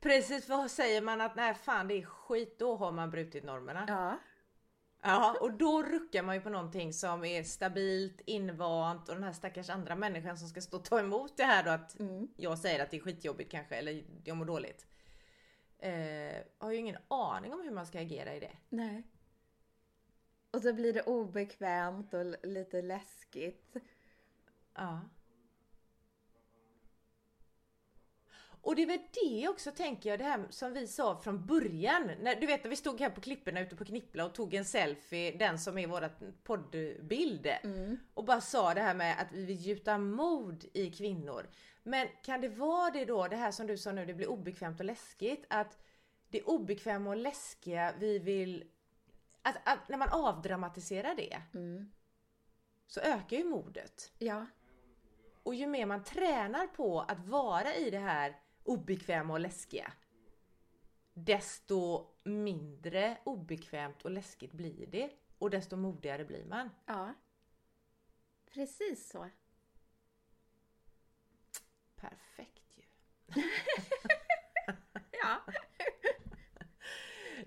Precis, 0.01 0.47
för 0.47 0.69
säger 0.69 1.01
man 1.01 1.21
att 1.21 1.37
nej 1.37 1.55
fan 1.55 1.89
det 1.89 1.95
är 1.95 2.05
skit, 2.05 2.59
då 2.59 2.77
har 2.77 2.93
man 2.93 3.11
brutit 3.11 3.45
normerna. 3.45 3.85
Ja. 3.89 4.19
Ja, 5.09 5.37
och 5.41 5.53
då 5.53 5.83
ruckar 5.83 6.23
man 6.23 6.35
ju 6.35 6.41
på 6.41 6.51
någonting 6.51 6.93
som 6.93 7.25
är 7.25 7.43
stabilt, 7.43 8.21
invant 8.27 9.09
och 9.09 9.15
den 9.15 9.25
här 9.25 9.33
stackars 9.33 9.71
andra 9.71 9.97
människan 9.97 10.39
som 10.39 10.49
ska 10.49 10.61
stå 10.61 10.77
och 10.77 10.85
ta 10.85 11.01
emot 11.01 11.37
det 11.37 11.45
här 11.45 11.65
då 11.65 11.71
att 11.71 11.99
Mm. 12.01 12.29
jag 12.37 12.59
säger 12.59 12.83
att 12.83 12.91
det 12.91 12.97
är 12.97 13.01
skitjobbigt 13.01 13.51
kanske 13.51 13.77
eller 13.77 14.05
jag 14.25 14.37
mår 14.37 14.45
dåligt. 14.45 14.87
Eh, 15.79 16.37
har 16.59 16.71
ju 16.71 16.77
ingen 16.77 16.97
aning 17.09 17.53
om 17.53 17.61
hur 17.61 17.71
man 17.71 17.87
ska 17.87 18.01
agera 18.01 18.35
i 18.35 18.41
det. 18.41 18.57
Nej. 18.69 19.03
Och 20.51 20.63
så 20.63 20.73
blir 20.73 20.93
det 20.93 21.03
obekvämt 21.03 22.15
och 22.15 22.25
lite 22.47 22.83
läskigt. 22.83 23.77
Ja. 24.75 25.01
Och 28.67 28.77
det 28.77 28.83
är 28.83 28.87
väl 28.87 28.99
det 29.13 29.49
också 29.49 29.71
tänker 29.71 30.11
jag, 30.11 30.19
det 30.19 30.25
här 30.25 30.47
som 30.51 30.73
vi 30.73 30.87
sa 30.87 31.21
från 31.21 31.47
början. 31.47 32.11
När, 32.21 32.41
du 32.41 32.47
vet 32.47 32.65
när 32.65 32.71
vi 32.71 32.77
stod 32.77 33.01
här 33.01 33.11
på 33.11 33.21
klipporna 33.21 33.61
ute 33.61 33.77
på 33.77 33.85
Knippla 33.85 34.25
och 34.25 34.35
tog 34.35 34.55
en 34.55 34.65
selfie, 34.65 35.37
den 35.39 35.59
som 35.59 35.79
är 35.79 35.87
vårat 35.87 36.23
poddbild. 36.43 37.47
Mm. 37.47 37.97
Och 38.15 38.25
bara 38.25 38.41
sa 38.41 38.75
det 38.75 38.81
här 38.81 38.95
med 38.95 39.21
att 39.21 39.33
vi 39.33 39.45
vill 39.45 39.57
gjuta 39.57 39.99
mod 39.99 40.65
i 40.73 40.91
kvinnor. 40.91 41.51
Men 41.83 42.09
kan 42.23 42.41
det 42.41 42.49
vara 42.49 42.91
det 42.91 43.05
då, 43.05 43.29
det 43.29 43.37
här 43.37 43.51
som 43.51 43.67
du 43.67 43.79
sa 43.79 43.93
nu, 43.93 44.07
det 44.07 44.15
blir 44.15 44.31
obekvämt 44.31 44.81
och 44.81 44.87
läskigt. 44.87 45.47
Att 45.51 45.79
det 46.29 46.43
obekväma 46.43 47.11
och 47.11 47.17
läskiga 47.17 47.95
vi 47.99 48.19
vill... 48.19 48.65
Att, 49.43 49.57
att 49.65 49.89
när 49.89 49.97
man 49.97 50.09
avdramatiserar 50.09 51.15
det 51.15 51.43
Mm. 51.55 51.93
så 52.87 53.01
ökar 53.01 53.37
ju 53.37 53.45
modet. 53.45 54.13
Ja. 54.19 54.47
Och 55.43 55.55
ju 55.55 55.67
mer 55.67 55.87
man 55.87 56.05
tränar 56.05 56.67
på 56.67 57.01
att 57.01 57.27
vara 57.27 57.75
i 57.75 57.91
det 57.91 57.99
här 57.99 58.37
obekväma 58.67 59.33
och 59.33 59.41
läskiga 59.41 59.93
desto 61.19 62.07
mindre 62.25 63.19
obekvämt 63.25 64.03
och 64.03 64.11
läskigt 64.11 64.53
blir 64.53 64.87
det 64.87 65.11
och 65.39 65.51
desto 65.51 65.77
modigare 65.77 66.25
blir 66.25 66.45
man. 66.45 66.71
Ja. 66.87 67.15
Precis 68.53 69.09
så. 69.11 69.31
Perfekt 71.97 72.79
ju. 72.79 72.83
Ja. 75.23 75.41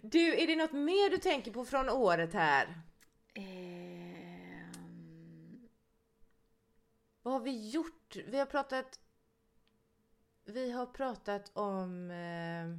Du, 0.02 0.42
är 0.42 0.48
det 0.48 0.56
något 0.56 0.72
mer 0.72 1.10
du 1.10 1.18
tänker 1.18 1.52
på 1.52 1.66
från 1.66 1.90
året 1.90 2.34
här? 2.34 2.82
Ehm, 3.34 4.80
Vad 7.22 7.34
har 7.34 7.42
vi 7.42 7.70
gjort? 7.70 8.16
Vi 8.16 8.40
har 8.40 8.46
pratat... 8.46 9.00
Vi 10.50 10.72
har 10.72 10.86
pratat 10.86 11.52
om... 11.54 12.12
Eh, 12.12 12.78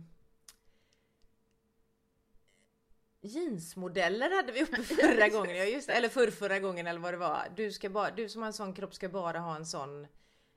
jeansmodeller 3.21 4.37
hade 4.37 4.53
vi 4.53 4.63
uppe 4.63 4.83
förra 4.83 5.29
gången, 5.39 5.57
ja 5.57 5.65
just 5.65 5.89
eller 5.89 6.09
förr, 6.09 6.31
förra 6.31 6.59
gången 6.59 6.87
eller 6.87 7.01
vad 7.01 7.15
det 7.15 7.19
var. 7.19 7.53
Du, 7.57 7.73
ska 7.73 7.91
bara, 7.91 8.11
du 8.11 8.29
som 8.29 8.43
har 8.43 8.47
en 8.47 8.53
sån 8.53 8.75
kropp 8.75 8.95
ska 8.95 9.09
bara 9.09 9.39
ha 9.39 9.57
en 9.57 9.67
sån 9.67 10.07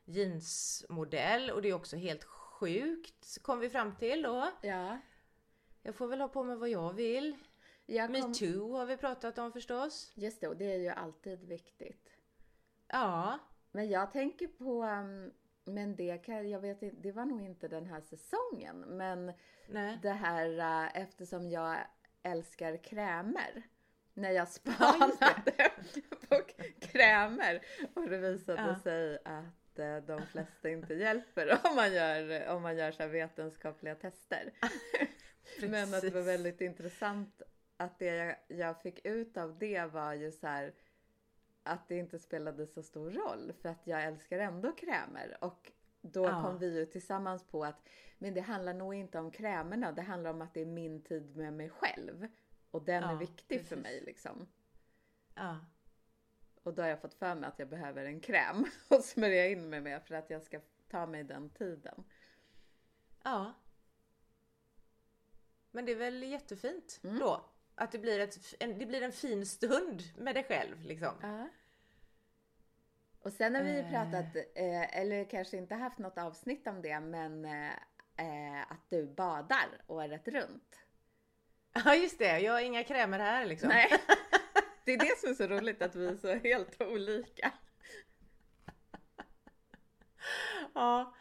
jeansmodell 0.05 1.51
och 1.51 1.61
det 1.61 1.69
är 1.69 1.73
också 1.73 1.95
helt 1.95 2.23
sjukt 2.23 3.37
kom 3.41 3.59
vi 3.59 3.69
fram 3.69 3.95
till 3.95 4.21
då. 4.21 4.51
ja. 4.61 4.99
Jag 5.85 5.95
får 5.95 6.07
väl 6.07 6.21
ha 6.21 6.27
på 6.27 6.43
mig 6.43 6.55
vad 6.55 6.69
jag 6.69 6.93
vill. 6.93 7.37
Jag 7.85 8.07
kom... 8.07 8.13
Metoo 8.13 8.77
har 8.77 8.85
vi 8.85 8.97
pratat 8.97 9.37
om 9.37 9.51
förstås. 9.51 10.11
Just 10.15 10.41
det, 10.41 10.47
och 10.47 10.57
det 10.57 10.73
är 10.73 10.77
ju 10.77 10.89
alltid 10.89 11.39
viktigt. 11.43 12.09
Ja. 12.87 13.39
Men 13.71 13.89
jag 13.89 14.11
tänker 14.11 14.47
på, 14.47 14.83
um, 14.83 15.31
men 15.65 15.95
det 15.95 16.17
kan, 16.17 16.49
jag 16.49 16.59
vet 16.59 16.81
inte, 16.81 16.97
det 17.01 17.11
var 17.11 17.25
nog 17.25 17.41
inte 17.41 17.67
den 17.67 17.85
här 17.85 18.01
säsongen. 18.01 18.79
Men 18.79 19.33
Nej. 19.69 19.99
det 20.01 20.09
här 20.09 20.49
uh, 20.49 20.97
eftersom 21.01 21.49
jag 21.49 21.77
älskar 22.23 22.77
krämer. 22.77 23.63
När 24.15 24.29
jag 24.31 24.41
Ja, 24.41 24.45
spanade 24.45 25.71
på 26.29 26.41
krämer 26.79 27.61
och 27.93 28.09
det 28.09 28.17
visade 28.17 28.61
Ja. 28.61 28.79
sig 28.79 29.19
att 29.25 29.79
eh, 29.79 29.97
de 29.97 30.21
flesta 30.31 30.69
inte 30.69 30.93
hjälper 30.93 31.59
om 31.63 31.75
man 31.75 31.93
gör, 31.93 32.47
om 32.47 32.61
man 32.61 32.77
gör 32.77 32.91
så 32.91 33.07
vetenskapliga 33.07 33.95
tester. 33.95 34.53
Men 35.61 35.93
att 35.93 36.01
det 36.01 36.09
var 36.09 36.21
väldigt 36.21 36.61
intressant 36.61 37.41
att 37.77 37.99
det 37.99 38.05
jag, 38.05 38.35
jag 38.47 38.81
fick 38.81 39.05
ut 39.05 39.37
av 39.37 39.57
det 39.59 39.85
var 39.85 40.13
ju 40.13 40.31
så 40.31 40.47
här 40.47 40.73
att 41.63 41.87
det 41.87 41.97
inte 41.97 42.19
spelade 42.19 42.67
så 42.67 42.83
stor 42.83 43.11
roll 43.11 43.53
för 43.61 43.69
att 43.69 43.87
jag 43.87 44.03
älskar 44.03 44.39
ändå 44.39 44.71
krämer 44.71 45.37
och 45.41 45.71
då 46.01 46.23
Ja. 46.25 46.41
kom 46.43 46.57
vi 46.59 46.79
ju 46.79 46.85
tillsammans 46.85 47.43
på 47.47 47.65
att 47.65 47.89
men 48.17 48.33
det 48.33 48.41
handlar 48.41 48.73
nog 48.73 48.93
inte 48.95 49.19
om 49.19 49.31
krämerna, 49.31 49.91
det 49.91 50.01
handlar 50.01 50.29
om 50.29 50.41
att 50.41 50.53
det 50.53 50.61
är 50.61 50.65
min 50.65 51.01
tid 51.03 51.35
med 51.35 51.53
mig 51.53 51.69
själv 51.69 52.27
och 52.71 52.81
den 52.83 53.03
är 53.03 53.11
Ja, 53.11 53.17
viktig 53.17 53.61
för 53.61 53.75
precis. 53.75 53.83
mig 53.83 54.01
liksom. 54.01 54.47
Ja. 55.35 55.59
Och 56.63 56.73
då 56.73 56.81
har 56.81 56.89
jag 56.89 57.01
fått 57.01 57.13
för 57.13 57.35
mig 57.35 57.47
att 57.49 57.59
jag 57.59 57.69
behöver 57.69 58.05
en 58.05 58.19
kräm 58.19 58.65
att 58.89 59.05
smörja 59.05 59.47
in 59.47 59.69
mig 59.69 59.81
med 59.81 60.03
för 60.03 60.15
att 60.15 60.29
jag 60.29 60.43
ska 60.43 60.59
ta 60.89 61.05
mig 61.05 61.23
den 61.23 61.49
tiden. 61.49 62.03
Ja. 63.23 63.53
Men 65.71 65.85
det 65.85 65.91
är 65.91 65.95
väl 65.95 66.23
jättefint 66.23 66.99
Mm. 67.03 67.19
då? 67.19 67.45
Att 67.75 67.91
det 67.91 67.97
blir, 67.99 68.19
ett, 68.19 68.37
en, 68.59 68.79
det 68.79 68.85
blir 68.85 69.01
en 69.01 69.11
fin 69.11 69.45
stund 69.45 70.01
med 70.17 70.35
dig 70.35 70.43
själv 70.43 70.81
liksom. 70.83 71.13
Ja. 71.21 71.49
Och 73.19 73.33
sen 73.33 73.55
har 73.55 73.63
vi 73.63 73.71
ju 73.71 73.79
Eh. 73.79 73.89
pratat, 73.89 74.35
eh, 74.55 74.97
eller 74.99 75.29
kanske 75.29 75.57
inte 75.57 75.75
haft 75.75 75.97
något 75.97 76.17
avsnitt 76.17 76.67
om 76.67 76.81
det, 76.81 76.99
men 76.99 77.45
eh, 77.45 77.71
eh, 78.17 78.61
att 78.71 78.89
du 78.89 79.05
badar 79.07 79.67
året 79.87 80.27
runt. 80.27 80.79
Ja 81.85 81.95
just 81.95 82.19
det, 82.19 82.39
jag 82.39 82.53
har 82.53 82.59
inga 82.61 82.83
krämer 82.83 83.19
här 83.19 83.45
liksom. 83.45 83.69
Nej. 83.69 83.91
Det 84.85 84.93
är 84.93 84.97
det 84.97 85.19
som 85.19 85.29
är 85.29 85.33
så 85.33 85.47
roligt 85.47 85.81
att 85.81 85.95
vi 85.95 86.07
är 86.07 86.15
så 86.15 86.33
helt 86.33 86.81
olika. 86.81 87.51
Ja. 90.73 91.15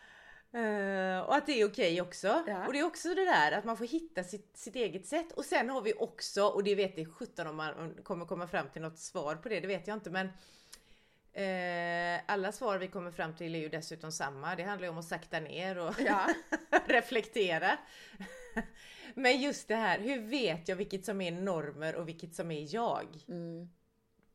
Eh, 0.54 1.20
och 1.20 1.34
att 1.34 1.46
det 1.46 1.60
är 1.60 1.68
okej 1.68 2.02
också. 2.02 2.42
Ja. 2.46 2.66
Och 2.66 2.72
det 2.72 2.78
är 2.78 2.84
också 2.84 3.08
det 3.08 3.24
där 3.24 3.52
att 3.52 3.64
man 3.64 3.76
får 3.76 3.86
hitta 3.86 4.24
sitt, 4.24 4.56
sitt 4.56 4.76
eget 4.76 5.06
sätt. 5.06 5.32
Och 5.32 5.44
sen 5.44 5.70
har 5.70 5.82
vi 5.82 5.94
också, 5.98 6.44
och 6.44 6.64
det 6.64 6.74
vet 6.74 6.98
jag 6.98 7.14
17 7.14 7.46
om 7.46 7.56
man 7.56 7.94
kommer 8.02 8.26
komma 8.26 8.46
fram 8.46 8.68
till 8.68 8.82
något 8.82 8.98
svar 8.98 9.36
på 9.36 9.48
det, 9.48 9.60
det 9.60 9.66
vet 9.66 9.86
jag 9.86 9.96
inte 9.96 10.10
men 10.10 10.26
eh, 11.32 12.20
alla 12.26 12.52
svar 12.52 12.78
vi 12.78 12.88
kommer 12.88 13.10
fram 13.10 13.34
till 13.36 13.54
är 13.54 13.58
ju 13.58 13.68
dessutom 13.68 14.12
samma. 14.12 14.56
Det 14.56 14.62
handlar 14.62 14.86
ju 14.86 14.90
om 14.90 14.98
att 14.98 15.04
sakta 15.04 15.40
ner 15.40 15.78
och 15.78 15.94
Ja. 16.06 16.28
reflektera. 16.86 17.78
Men 19.14 19.40
just 19.40 19.68
det 19.68 19.74
här, 19.74 19.98
hur 19.98 20.20
vet 20.20 20.68
jag 20.68 20.76
vilket 20.76 21.04
som 21.04 21.20
är 21.20 21.32
normer 21.32 21.96
och 21.96 22.08
vilket 22.08 22.34
som 22.34 22.50
är 22.50 22.74
jag? 22.74 23.06
Mm. 23.28 23.68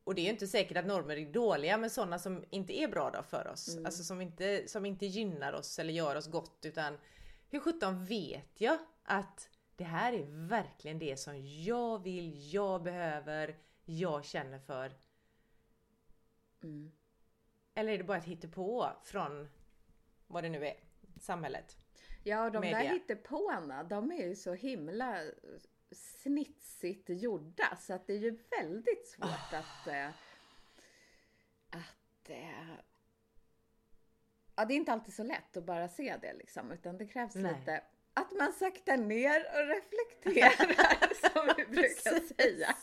Och 0.08 0.16
det 0.16 0.22
är 0.22 0.30
inte 0.30 0.48
säkert 0.48 0.78
att 0.78 0.86
normer 0.86 1.18
är 1.18 1.26
dåliga, 1.26 1.78
men 1.78 1.90
sådana 1.90 2.20
som 2.20 2.46
inte 2.50 2.80
är 2.80 2.88
bra 2.88 3.12
då 3.12 3.24
för 3.24 3.48
oss. 3.48 3.68
Mm. 3.74 3.86
Alltså 3.86 4.04
som 4.04 4.22
inte, 4.22 4.68
som 4.68 4.86
inte 4.86 5.06
gynnar 5.06 5.54
oss 5.54 5.80
eller 5.80 5.94
gör 5.94 6.16
oss 6.16 6.28
gott. 6.28 6.66
Utan 6.66 6.98
hur 7.50 7.60
sjutton 7.60 8.06
vet 8.06 8.62
jag 8.62 8.78
att 9.04 9.50
det 9.76 9.84
här 9.84 10.14
är 10.14 10.48
verkligen 10.48 11.00
det 11.00 11.18
som 11.18 11.46
jag 11.46 12.04
vill, 12.04 12.54
jag 12.54 12.84
behöver, 12.84 13.58
jag 13.86 14.26
känner 14.26 14.60
för. 14.60 14.92
Mm. 16.64 16.92
Eller 17.74 17.94
är 17.94 17.98
det 17.98 18.04
bara 18.04 18.18
ett 18.18 18.24
hittepå 18.24 18.90
från 19.04 19.48
vad 20.28 20.44
det 20.44 20.50
nu 20.50 20.68
är, 20.68 20.76
samhället? 21.20 21.78
Ja, 22.24 22.46
och 22.46 22.52
de 22.52 22.62
där 22.62 22.72
Media. 22.72 22.92
hittepåarna, 22.92 23.84
de 23.84 24.12
är 24.12 24.28
ju 24.28 24.36
så 24.36 24.54
himla 24.54 25.22
snitsigt 25.92 27.10
gjorda 27.10 27.76
så 27.76 27.94
att 27.94 28.08
det 28.08 28.14
är 28.14 28.18
ju 28.18 28.38
väldigt 28.60 29.08
svårt 29.08 29.54
att... 29.54 29.88
Eh, 29.88 30.10
att 31.70 32.30
eh, 32.30 32.76
ja, 34.56 34.66
det 34.66 34.74
är 34.74 34.76
inte 34.76 34.94
alltid 34.94 35.14
så 35.14 35.24
lätt 35.24 35.58
att 35.58 35.66
bara 35.66 35.88
se 35.88 36.18
det 36.22 36.34
liksom, 36.34 36.72
utan 36.72 36.98
det 36.98 37.08
krävs 37.08 37.36
Nej. 37.36 37.56
lite 37.60 37.84
att 38.14 38.32
man 38.32 38.54
saktar 38.54 38.98
ner 38.98 39.40
och 39.40 39.68
reflekterar 39.68 41.14
som 41.32 41.54
vi 41.58 41.66
brukar 41.66 42.36
säga. 42.36 42.76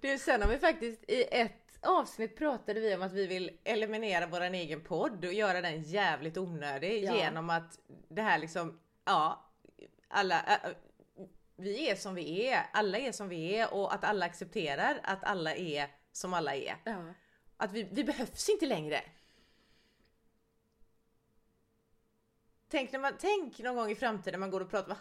Du, 0.00 0.18
sen 0.18 0.42
har 0.42 0.48
vi 0.48 0.58
faktiskt 0.58 1.10
i 1.10 1.24
ett 1.30 1.78
avsnitt 1.80 2.36
pratade 2.36 2.80
vi 2.80 2.94
om 2.94 3.02
att 3.02 3.12
vi 3.12 3.26
vill 3.26 3.58
eliminera 3.64 4.26
våran 4.26 4.54
egen 4.54 4.80
podd 4.80 5.24
och 5.24 5.32
göra 5.32 5.60
den 5.60 5.82
jävligt 5.82 6.38
onödig 6.38 7.04
Ja. 7.04 7.16
genom 7.16 7.50
att 7.50 7.78
det 8.08 8.22
här 8.22 8.38
liksom, 8.38 8.80
ja, 9.04 9.50
alla, 10.08 10.60
vi 11.56 11.90
är 11.90 11.96
som 11.96 12.14
vi 12.14 12.46
är, 12.46 12.66
alla 12.72 12.98
är 12.98 13.12
som 13.12 13.28
vi 13.28 13.54
är 13.54 13.74
och 13.74 13.94
att 13.94 14.04
alla 14.04 14.26
accepterar 14.26 15.00
att 15.02 15.24
alla 15.24 15.54
är 15.54 15.88
som 16.12 16.34
alla 16.34 16.54
är. 16.54 16.76
Ja. 16.84 17.14
Att 17.56 17.72
vi, 17.72 17.82
vi 17.82 18.04
behövs 18.04 18.48
inte 18.48 18.66
längre. 18.66 19.02
Tänk, 22.72 22.92
när 22.92 22.98
man, 22.98 23.12
tänk 23.18 23.58
någon 23.58 23.76
gång 23.76 23.90
i 23.90 23.94
framtiden 23.94 24.40
man 24.40 24.50
går 24.50 24.60
och 24.60 24.70
pratar 24.70 24.96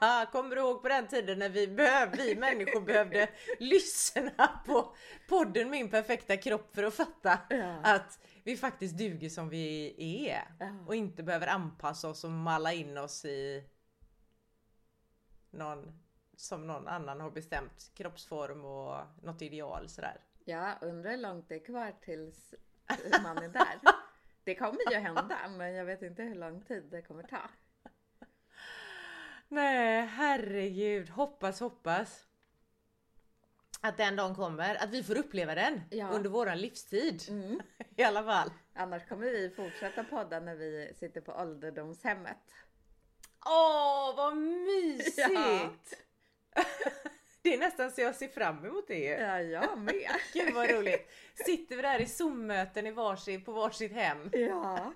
med 0.00 0.30
kommer 0.32 0.56
du 0.56 0.60
ihåg 0.60 0.82
på 0.82 0.88
den 0.88 1.06
tiden 1.08 1.38
när 1.38 1.48
vi, 1.48 1.68
behöv, 1.68 2.16
vi 2.16 2.36
människor 2.36 2.80
behövde 2.80 3.28
lyssna 3.58 4.62
på 4.66 4.94
podden 5.28 5.70
Min 5.70 5.90
perfekta 5.90 6.36
kropp 6.36 6.74
för 6.74 6.82
att 6.82 6.94
fatta 6.94 7.38
Ja. 7.50 7.80
att 7.82 8.20
vi 8.44 8.56
faktiskt 8.56 8.98
duger 8.98 9.28
som 9.28 9.48
vi 9.48 9.94
är. 10.28 10.44
Ja. 10.58 10.84
Och 10.86 10.94
inte 10.94 11.22
behöver 11.22 11.46
anpassa 11.46 12.08
oss 12.08 12.24
och 12.24 12.30
malla 12.30 12.72
in 12.72 12.98
oss 12.98 13.24
i 13.24 13.64
någon 15.50 16.00
som 16.36 16.66
någon 16.66 16.88
annan 16.88 17.20
har 17.20 17.30
bestämt 17.30 17.90
kroppsform 17.94 18.64
och 18.64 18.96
något 19.22 19.42
ideal 19.42 19.88
sådär. 19.88 20.20
Ja, 20.44 20.78
undrar 20.80 21.10
hur 21.10 21.18
långt 21.18 21.48
det 21.48 21.54
är 21.54 21.64
kvar 21.64 21.94
tills 22.00 22.54
man 23.22 23.38
är 23.38 23.48
där. 23.48 23.78
Det 24.48 24.54
kommer 24.54 24.92
ju 24.92 24.96
hända, 24.98 25.38
men 25.56 25.74
jag 25.74 25.84
vet 25.84 26.02
inte 26.02 26.22
hur 26.22 26.34
lång 26.34 26.60
tid 26.60 26.84
det 26.90 27.02
kommer 27.02 27.22
ta. 27.22 27.50
Nej, 29.48 30.06
herregud. 30.06 31.08
Hoppas, 31.10 31.60
hoppas. 31.60 32.26
Att 33.80 33.96
den 33.96 34.16
dagen 34.16 34.34
kommer. 34.34 34.74
Att 34.82 34.90
vi 34.90 35.02
får 35.02 35.18
uppleva 35.18 35.54
den 35.54 35.80
Ja. 35.90 36.08
under 36.08 36.30
våran 36.30 36.58
livstid. 36.58 37.22
Mm. 37.28 37.60
I 37.96 38.02
alla 38.02 38.24
fall. 38.24 38.50
Annars 38.74 39.08
kommer 39.08 39.26
vi 39.26 39.50
fortsätta 39.50 40.04
podda 40.04 40.40
när 40.40 40.54
vi 40.54 40.94
sitter 40.96 41.20
på 41.20 41.32
ålderdomshemmet. 41.32 42.54
Åh, 43.46 44.16
vad 44.16 44.36
mysigt! 44.36 45.24
Ja. 45.28 45.70
Det 47.48 47.54
är 47.54 47.58
nästan 47.58 47.90
så 47.90 48.00
jag 48.00 48.14
ser 48.14 48.28
fram 48.28 48.64
emot 48.66 48.88
det. 48.88 49.04
Ja, 49.04 49.40
jag 49.40 49.78
med. 49.78 50.10
Gud 50.32 50.54
vad 50.54 50.70
roligt! 50.70 51.10
Sitter 51.34 51.76
vi 51.76 51.82
där 51.82 52.00
i 52.00 52.06
Zoom-möten 52.06 52.86
i 52.86 52.90
varsin, 52.90 53.44
på 53.44 53.52
varsitt 53.52 53.92
hem. 53.92 54.30
Ja. 54.32 54.92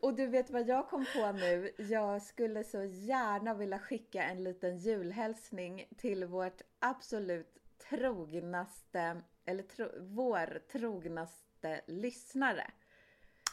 Och 0.00 0.14
du 0.14 0.26
vet 0.26 0.50
vad 0.50 0.68
jag 0.68 0.88
kom 0.88 1.06
på 1.16 1.32
nu? 1.32 1.74
Jag 1.76 2.22
skulle 2.22 2.64
så 2.64 2.84
gärna 2.84 3.54
vilja 3.54 3.78
skicka 3.78 4.22
en 4.22 4.44
liten 4.44 4.78
julhälsning 4.78 5.88
till 5.98 6.24
vårt 6.24 6.62
absolut 6.78 7.58
trognaste, 7.90 9.22
eller 9.44 9.62
tro, 9.62 9.88
vår 10.00 10.62
trognaste 10.72 11.80
lyssnare. 11.86 12.70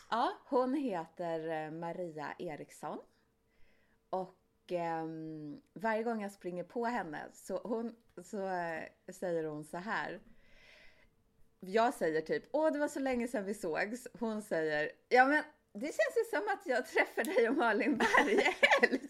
Ja, 0.10 0.32
Hon 0.46 0.74
heter 0.74 1.66
eh, 1.66 1.72
Maria 1.72 2.34
Eriksson. 2.40 3.00
Och 4.10 4.39
ehm, 4.72 5.62
varje 5.74 6.04
gång 6.04 6.22
jag 6.22 6.32
springer 6.32 6.64
på 6.64 6.86
henne 6.86 7.28
så, 7.34 7.58
hon, 7.58 7.96
så 8.24 8.48
eh, 8.48 8.84
säger 9.14 9.44
hon 9.44 9.64
så 9.64 9.78
här. 9.78 10.20
Jag 11.60 11.94
säger 11.94 12.22
typ, 12.22 12.44
åh 12.52 12.72
det 12.72 12.80
var 12.80 12.88
så 12.88 13.00
länge 13.00 13.28
sedan 13.28 13.46
vi 13.46 13.54
sågs. 13.54 14.08
Hon 14.20 14.42
säger, 14.42 14.92
ja 15.10 15.26
men 15.26 15.44
det 15.74 15.86
känns 15.86 16.18
ju 16.18 16.38
som 16.38 16.48
att 16.48 16.66
jag 16.66 16.88
träffar 16.88 17.24
dig 17.24 17.50
och 17.50 17.56
Malin 17.56 17.98
varje 17.98 18.54
helg. 18.82 19.10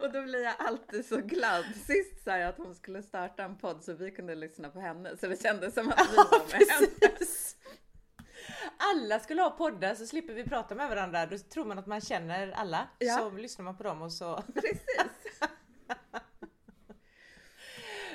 Och 0.00 0.12
då 0.12 0.22
blir 0.22 0.42
jag 0.42 0.54
alltid 0.58 1.06
så 1.06 1.16
glad. 1.16 1.64
Sist 1.86 2.24
sa 2.24 2.36
jag 2.36 2.48
att 2.48 2.58
hon 2.58 2.74
skulle 2.74 3.02
starta 3.02 3.42
en 3.42 3.58
podd 3.58 3.84
så 3.84 3.92
vi 3.92 4.10
kunde 4.10 4.34
lyssna 4.34 4.70
på 4.70 4.80
henne. 4.80 5.16
Så 5.16 5.26
det 5.26 5.42
kändes 5.42 5.74
som 5.74 5.88
att 5.88 6.10
vi 6.12 6.16
var 6.16 6.58
med 6.58 6.68
henne. 6.68 7.16
Alla 8.92 9.20
skulle 9.20 9.42
ha 9.42 9.50
poddar 9.50 9.94
så 9.94 10.06
slipper 10.06 10.34
vi 10.34 10.44
prata 10.44 10.74
med 10.74 10.88
varandra. 10.88 11.26
Då 11.26 11.38
tror 11.38 11.64
man 11.64 11.78
att 11.78 11.86
man 11.86 12.00
känner 12.00 12.50
alla. 12.50 12.88
Ja. 12.98 13.16
Så 13.16 13.30
lyssnar 13.30 13.64
man 13.64 13.76
på 13.76 13.82
dem 13.82 14.02
och 14.02 14.12
så. 14.12 14.42
Precis. 14.54 15.40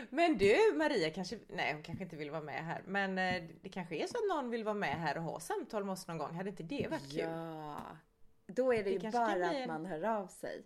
Men 0.10 0.38
du 0.38 0.74
Maria 0.76 1.10
kanske, 1.10 1.40
nej 1.48 1.74
hon 1.74 1.84
kanske 1.84 2.04
inte 2.04 2.16
vill 2.16 2.32
vara 2.32 2.42
med 2.42 2.66
här. 2.66 2.84
Men 2.86 3.18
eh, 3.18 3.44
det 3.62 3.70
kanske 3.70 3.96
är 3.96 4.08
så 4.08 4.18
att 4.18 4.36
någon 4.36 4.50
vill 4.50 4.64
vara 4.64 4.76
med 4.76 4.96
här 5.00 5.18
och 5.18 5.24
ha 5.24 5.40
samtal 5.40 5.84
med 5.84 5.94
oss 5.94 6.08
någon 6.08 6.18
gång. 6.18 6.36
Hade 6.36 6.50
inte 6.50 6.64
det 6.64 6.88
varit 6.90 7.12
kul? 7.12 7.20
Ja. 7.20 7.82
Då 8.48 8.74
är 8.74 8.84
det, 8.84 8.98
Det 8.98 9.06
ju 9.06 9.12
bara 9.12 9.50
att 9.50 9.68
man 9.68 9.86
hör 9.86 10.04
av 10.04 10.28
sig. 10.28 10.66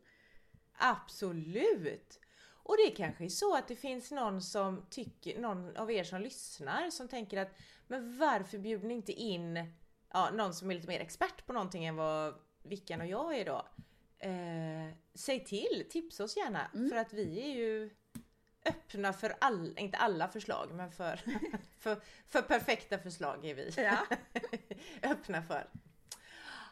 Absolut! 0.78 2.19
Och 2.63 2.76
det 2.78 2.95
kanske 2.95 3.26
är 3.26 3.30
så 3.30 3.58
att 3.58 3.67
det 3.67 3.76
finns 3.76 4.12
någon 4.12 4.41
som 4.41 4.86
tycker, 4.89 5.39
någon 5.39 5.78
av 5.78 5.91
er 5.91 6.04
som 6.04 6.21
lyssnar 6.21 6.89
som 6.89 7.08
tänker 7.08 7.41
att 7.41 7.56
men 7.88 8.17
varför 8.17 8.58
bjuder 8.58 8.88
ni 8.88 8.93
inte 8.93 9.12
in 9.12 9.74
ja, 10.13 10.30
någon 10.30 10.54
som 10.54 10.71
är 10.71 10.76
lite 10.76 10.88
mer 10.88 11.00
expert 11.00 11.45
på 11.45 11.54
någonting 11.54 11.86
än 11.86 11.95
vad 11.95 12.34
Vickan 12.63 13.02
och 13.02 13.08
jag 13.08 13.36
är 13.38 13.45
då? 13.45 13.67
Eh, 14.19 14.95
säg 15.13 15.45
till, 15.45 15.86
tipsa 15.89 16.24
oss 16.24 16.38
gärna 16.38 16.71
för 16.89 16.95
att 16.95 17.13
vi 17.13 17.41
är 17.41 17.56
ju 17.56 17.89
öppna 18.65 19.13
för 19.13 19.36
all, 19.39 19.74
inte 19.78 19.97
alla 19.97 20.28
förslag 20.28 20.71
men 20.74 20.91
för, 20.91 21.19
för, 21.80 22.02
för 22.28 22.41
perfekta 22.41 22.97
förslag 23.00 23.45
är 23.45 23.56
vi 23.56 23.71
Ja. 23.78 23.97
öppna 25.10 25.41
för. 25.43 25.69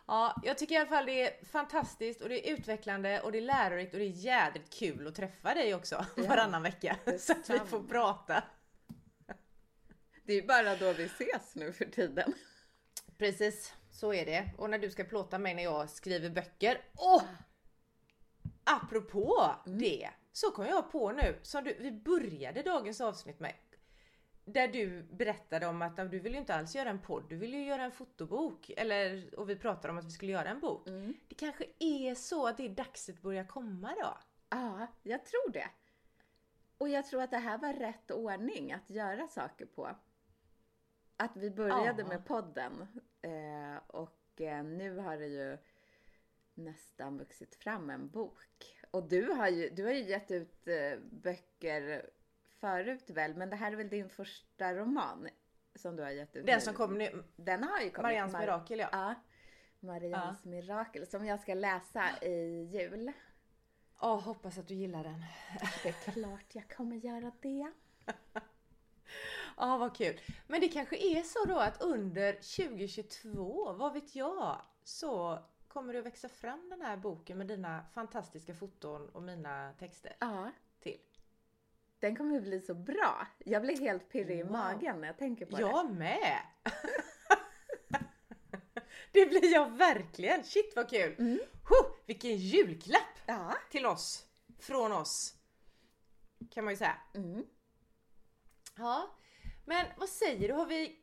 Ja, 0.08 0.42
jag 0.44 0.58
tycker 0.58 0.76
i 0.76 0.78
alla 0.78 0.90
fall 0.90 1.06
det 1.06 1.24
är 1.24 1.46
fantastiskt 1.46 2.22
och 2.22 2.30
det 2.30 2.50
är 2.50 2.54
utvecklande 2.54 3.22
och 3.22 3.32
det 3.32 3.38
är 3.38 3.42
lärorikt 3.42 3.94
och 3.94 4.00
det 4.00 4.06
är 4.06 4.10
jädrigt 4.10 4.74
kul 4.74 5.08
att 5.08 5.16
träffa 5.16 5.54
dig 5.54 5.76
också 5.76 6.06
Ja. 6.16 6.24
varannan 6.28 6.64
vecka. 6.64 6.98
Så 7.20 7.32
att 7.34 7.50
vi 7.50 7.60
får 7.60 7.84
prata. 7.84 8.44
Det 10.24 10.34
är 10.34 10.48
bara 10.48 10.76
då 10.76 10.94
vi 10.94 11.04
ses 11.06 11.56
nu 11.56 11.74
för 11.74 11.86
tiden. 11.86 12.34
Precis, 13.20 13.74
så 13.92 14.14
är 14.14 14.26
det. 14.26 14.52
Och 14.58 14.70
när 14.70 14.80
du 14.80 14.90
ska 14.90 15.04
plåta 15.04 15.40
mig 15.40 15.56
när 15.56 15.64
jag 15.64 15.90
skriver 15.90 16.30
böcker. 16.30 16.82
Åh! 16.98 17.24
Apropå 18.64 19.56
det, 19.66 20.10
så 20.32 20.52
kom 20.52 20.66
jag 20.66 20.92
på 20.92 21.12
nu, 21.12 21.40
som 21.42 21.64
du, 21.64 21.74
vi 21.80 21.92
började 21.92 22.62
dagens 22.62 23.02
avsnitt 23.02 23.40
med. 23.40 23.54
Där 24.46 24.68
du 24.68 25.04
berättade 25.04 25.68
om 25.68 25.82
att 25.82 25.98
du 25.98 26.20
vill 26.20 26.34
ju 26.34 26.40
inte 26.40 26.56
alls 26.56 26.76
göra 26.76 26.90
en 26.90 27.02
podd, 27.02 27.30
du 27.30 27.36
vill 27.36 27.54
ju 27.54 27.66
göra 27.66 27.84
en 27.84 27.92
fotobok. 27.92 28.72
Eller, 28.78 29.40
och 29.40 29.50
vi 29.50 29.56
pratade 29.56 29.92
om 29.92 29.98
att 29.98 30.06
vi 30.06 30.12
skulle 30.12 30.32
göra 30.32 30.50
en 30.50 30.60
bok. 30.60 30.88
Det 31.28 31.36
kanske 31.36 31.66
är 31.80 32.16
så 32.16 32.48
att 32.48 32.58
det 32.58 32.66
är 32.66 32.70
dags 32.70 33.10
att 33.10 33.22
börja 33.22 33.46
komma 33.46 33.96
då? 34.02 34.18
Ja, 34.50 34.88
jag 35.04 35.26
tror 35.26 35.52
det. 35.52 35.70
Och 36.78 36.90
jag 36.90 37.06
tror 37.08 37.22
att 37.22 37.32
det 37.32 37.38
här 37.38 37.58
var 37.58 37.74
rätt 37.74 38.12
ordning 38.12 38.72
att 38.72 38.90
göra 38.90 39.28
saker 39.28 39.66
på. 39.66 39.90
Att 41.20 41.38
vi 41.38 41.50
började 41.52 42.02
Ja. 42.02 42.08
med 42.08 42.26
podden 42.26 42.88
eh, 43.22 43.78
och 43.88 44.42
eh, 44.42 44.64
nu 44.64 44.98
har 44.98 45.18
det 45.18 45.28
ju 45.28 45.58
nästan 46.54 47.18
vuxit 47.18 47.56
fram 47.56 47.90
en 47.90 48.10
bok. 48.10 48.78
Och 48.92 49.04
du 49.10 49.32
har 49.32 49.48
ju, 49.48 49.70
du 49.70 49.84
har 49.86 49.92
ju 49.92 50.04
gett 50.04 50.32
ut 50.32 50.68
eh, 50.68 51.00
böcker 51.12 52.10
förut 52.60 53.10
väl, 53.10 53.36
men 53.36 53.50
det 53.50 53.56
här 53.56 53.72
är 53.72 53.76
väl 53.76 53.90
din 53.90 54.10
första 54.10 54.74
roman 54.74 55.28
som 55.76 55.96
du 55.96 56.04
har 56.04 56.10
gett 56.10 56.36
ut 56.36 56.46
Den 56.46 56.56
nu? 56.56 56.62
som 56.62 56.74
kom 56.74 56.98
nu, 56.98 57.24
Den 57.36 57.64
har 57.64 57.80
ju 57.80 57.90
kommit. 57.90 58.02
Marians 58.04 58.34
Mar- 58.34 58.40
mirakel 58.40 58.80
ja. 58.80 58.90
Ja. 58.92 59.16
Marians 59.80 60.46
mirakel 60.46 61.08
som 61.08 61.26
jag 61.26 61.40
ska 61.40 61.54
läsa 61.54 62.04
i 62.22 62.64
jul. 62.64 63.12
Åh, 64.02 64.22
hoppas 64.22 64.58
att 64.58 64.68
du 64.68 64.74
gillar 64.74 65.04
den. 65.04 65.24
Det 65.84 65.90
är 65.90 66.12
klart 66.12 66.56
jag 66.56 66.70
kommer 66.70 66.96
göra 66.96 67.32
det. 67.42 67.72
Ja, 69.60 69.78
vad 69.78 69.96
kul. 69.96 70.22
Men 70.48 70.62
det 70.62 70.70
kanske 70.70 70.98
är 70.98 71.24
så 71.24 71.46
då 71.46 71.60
att 71.60 71.82
under 71.82 72.34
2022, 72.34 73.74
vad 73.74 73.94
vet 73.94 74.16
jag, 74.16 74.62
så 74.84 75.40
kommer 75.68 75.94
det 75.94 76.00
att 76.00 76.06
växa 76.06 76.30
fram 76.30 76.70
den 76.70 76.82
här 76.82 76.98
boken 76.98 77.38
med 77.38 77.48
dina 77.48 77.86
fantastiska 77.94 78.54
foton 78.56 79.10
och 79.10 79.24
mina 79.24 79.74
texter 79.80 80.16
Ja, 80.20 80.52
till. 80.80 80.98
den 82.00 82.16
kommer 82.16 82.38
att 82.38 82.44
bli 82.44 82.62
så 82.62 82.74
bra. 82.74 83.28
Jag 83.46 83.62
blir 83.62 83.80
helt 83.80 84.10
pirrig 84.10 84.40
i 84.40 84.44
Wow. 84.44 84.52
magen 84.52 85.02
när 85.02 85.08
jag 85.08 85.18
tänker 85.18 85.46
på 85.46 85.56
det. 85.56 85.62
Jag 85.62 85.92
med! 85.92 86.40
det 89.12 89.26
blir 89.26 89.54
jag 89.54 89.70
verkligen! 89.70 90.44
Shit 90.44 90.74
vad 90.76 90.90
kul! 90.90 91.16
Mm. 91.20 91.40
Huh, 91.70 91.92
vilken 92.06 92.38
julklapp 92.38 93.20
Ja. 93.26 93.54
till 93.72 93.86
oss! 93.86 94.26
Från 94.60 94.92
oss! 94.92 95.36
Kan 96.52 96.64
man 96.64 96.74
ju 96.74 96.78
säga. 96.78 96.98
Mm. 97.14 97.46
Ja, 98.78 99.10
men 99.70 99.86
vad 99.98 100.10
säger 100.10 100.48
du? 100.48 100.54
Har 100.54 100.66
vi 100.66 100.96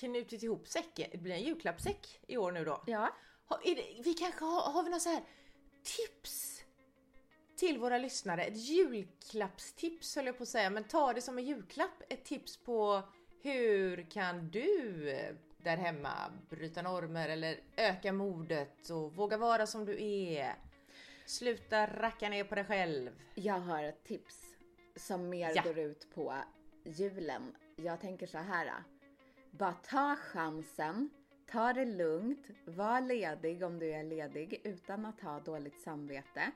knutit 0.00 0.42
ihop 0.42 0.68
säcken? 0.68 1.08
Det 1.12 1.18
blir 1.18 1.34
en 1.34 1.42
julklappssäck 1.42 2.20
i 2.28 2.36
år 2.36 2.52
nu 2.52 2.64
då. 2.64 2.82
Ja. 2.86 3.16
Har, 3.44 3.60
det, 3.64 4.02
vi 4.04 4.14
kanske 4.14 4.44
har, 4.44 4.72
har 4.72 4.82
vi 4.82 4.90
något 4.90 5.02
så 5.02 5.08
här 5.08 5.22
tips 5.82 6.64
till 7.56 7.78
våra 7.78 7.98
lyssnare? 7.98 8.44
Ett 8.44 8.56
julklappstips 8.56 10.16
höll 10.16 10.26
jag 10.26 10.36
på 10.36 10.42
att 10.42 10.48
säga, 10.48 10.70
men 10.70 10.84
ta 10.84 11.12
det 11.12 11.22
som 11.22 11.38
en 11.38 11.44
julklapp. 11.44 12.02
Ett 12.08 12.24
tips 12.24 12.56
på 12.56 13.02
hur 13.42 14.10
kan 14.10 14.50
du 14.50 15.36
där 15.58 15.76
hemma 15.76 16.32
bryta 16.50 16.82
normer 16.82 17.28
eller 17.28 17.60
öka 17.76 18.12
modet 18.12 18.90
och 18.90 19.14
våga 19.16 19.36
vara 19.36 19.66
som 19.66 19.84
du 19.84 20.04
är. 20.04 20.54
Sluta 21.26 21.86
racka 21.86 22.28
ner 22.28 22.44
på 22.44 22.54
dig 22.54 22.64
själv. 22.64 23.10
Jag 23.34 23.60
har 23.60 23.82
ett 23.82 24.04
tips 24.04 24.44
som 24.96 25.28
mer 25.28 25.52
Ja. 25.56 25.62
går 25.62 25.78
ut 25.78 26.14
på 26.14 26.34
julen. 26.84 27.56
Jag 27.84 28.00
tänker 28.00 28.26
så 28.26 28.38
här. 28.38 28.72
Bara 29.50 29.72
ta 29.72 30.16
chansen, 30.16 31.10
ta 31.50 31.72
det 31.72 31.84
lugnt, 31.84 32.46
var 32.64 33.00
ledig 33.00 33.62
om 33.62 33.78
du 33.78 33.90
är 33.92 34.02
ledig 34.02 34.60
utan 34.64 35.06
att 35.06 35.20
ha 35.20 35.40
dåligt 35.40 35.80
samvete. 35.80 36.52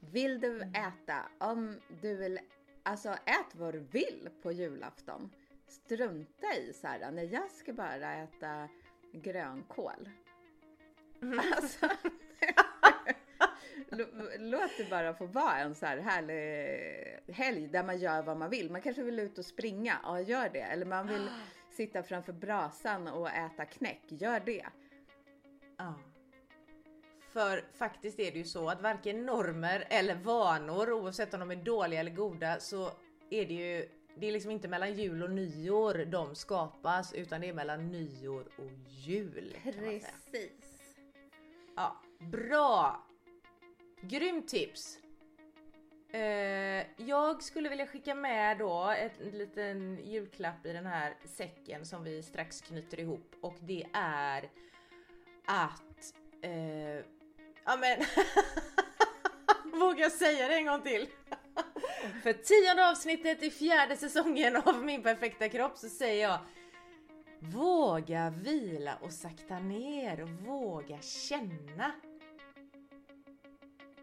Vill 0.00 0.40
du 0.40 0.60
äta, 0.62 1.28
om 1.38 1.80
du 2.02 2.16
vill, 2.16 2.38
alltså 2.82 3.08
ät 3.08 3.54
vad 3.54 3.74
du 3.74 3.78
vill 3.80 4.28
på 4.42 4.52
julafton. 4.52 5.30
Strunta 5.68 6.54
i 6.56 6.72
så 6.72 6.86
här, 6.86 7.10
nej 7.10 7.26
jag 7.32 7.50
ska 7.50 7.72
bara 7.72 8.14
äta 8.14 8.68
grönkål. 9.12 10.10
Alltså, 11.54 11.86
Lå- 11.86 12.64
Låt 14.38 14.70
det 14.78 14.90
bara 14.90 15.14
få 15.14 15.26
vara 15.26 15.58
en 15.58 15.74
så 15.74 15.86
här 15.86 15.98
härlig 15.98 17.34
helg 17.34 17.68
där 17.68 17.84
man 17.84 17.98
gör 17.98 18.22
vad 18.22 18.36
man 18.36 18.50
vill. 18.50 18.70
Man 18.70 18.82
kanske 18.82 19.02
vill 19.02 19.18
ut 19.18 19.38
och 19.38 19.44
springa, 19.44 20.00
ja 20.02 20.20
gör 20.20 20.48
det. 20.48 20.60
Eller 20.60 20.86
man 20.86 21.06
vill 21.06 21.28
sitta 21.70 22.02
framför 22.02 22.32
brasan 22.32 23.08
och 23.08 23.30
äta 23.30 23.64
knäck, 23.64 24.02
gör 24.08 24.40
det. 24.40 24.66
Ja. 25.76 25.94
För 27.32 27.64
faktiskt 27.74 28.18
är 28.18 28.32
det 28.32 28.38
ju 28.38 28.44
så 28.44 28.68
att 28.68 28.82
varken 28.82 29.26
normer 29.26 29.86
eller 29.90 30.14
vanor, 30.14 30.92
oavsett 30.92 31.34
om 31.34 31.40
de 31.40 31.50
är 31.50 31.56
dåliga 31.56 32.00
eller 32.00 32.10
goda, 32.10 32.60
så 32.60 32.90
är 33.30 33.46
det 33.46 33.54
ju 33.54 33.88
det 34.14 34.26
är 34.26 34.32
liksom 34.32 34.50
inte 34.50 34.68
mellan 34.68 34.94
jul 34.94 35.22
och 35.22 35.30
nyår 35.30 36.04
de 36.04 36.34
skapas 36.34 37.12
utan 37.12 37.40
det 37.40 37.48
är 37.48 37.52
mellan 37.52 37.92
nyår 37.92 38.44
och 38.56 38.70
jul. 38.88 39.56
Precis. 39.62 40.94
Ja, 41.76 41.96
bra! 42.18 43.06
Grymt 44.04 44.48
tips! 44.48 44.98
Eh, 46.12 46.86
jag 46.96 47.42
skulle 47.42 47.68
vilja 47.68 47.86
skicka 47.86 48.14
med 48.14 48.58
då 48.58 48.90
ett, 48.98 49.20
en 49.20 49.38
liten 49.38 49.98
julklapp 50.04 50.66
i 50.66 50.72
den 50.72 50.86
här 50.86 51.14
säcken 51.24 51.86
som 51.86 52.04
vi 52.04 52.22
strax 52.22 52.60
knyter 52.60 53.00
ihop 53.00 53.34
och 53.40 53.54
det 53.60 53.86
är 53.92 54.50
att... 55.46 56.14
Eh, 56.42 56.96
ja 57.64 57.76
men... 57.80 57.98
Vågar 59.80 60.00
jag 60.00 60.12
säga 60.12 60.48
det 60.48 60.54
en 60.54 60.66
gång 60.66 60.82
till? 60.82 61.06
För 62.22 62.32
tionde 62.32 62.90
avsnittet 62.90 63.42
i 63.42 63.50
fjärde 63.50 63.96
säsongen 63.96 64.56
av 64.56 64.84
Min 64.84 65.02
perfekta 65.02 65.48
kropp 65.48 65.78
så 65.78 65.88
säger 65.88 66.28
jag 66.28 66.38
Våga 67.38 68.30
vila 68.30 68.96
och 69.00 69.12
sakta 69.12 69.58
ner 69.58 70.22
och 70.22 70.30
våga 70.30 70.98
känna. 71.00 71.92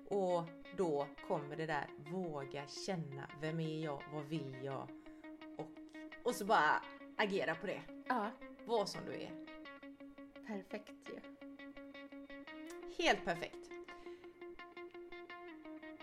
Och 0.10 0.44
då 0.78 1.08
kommer 1.28 1.56
det 1.56 1.66
där 1.66 1.88
våga 2.12 2.68
känna. 2.68 3.30
Vem 3.42 3.60
är 3.60 3.84
jag? 3.84 4.04
Vad 4.14 4.26
vill 4.26 4.56
jag? 4.64 4.90
Och, 5.58 5.68
och 6.24 6.36
så 6.36 6.46
bara 6.46 6.82
agera 7.18 7.56
på 7.56 7.68
det. 7.68 7.82
Ja, 8.08 8.32
Var 8.66 8.86
som 8.86 9.02
du 9.06 9.14
är. 9.14 9.32
perfekt 10.48 10.92
ju. 11.10 11.20
Helt 13.06 13.26
perfekt. 13.26 13.70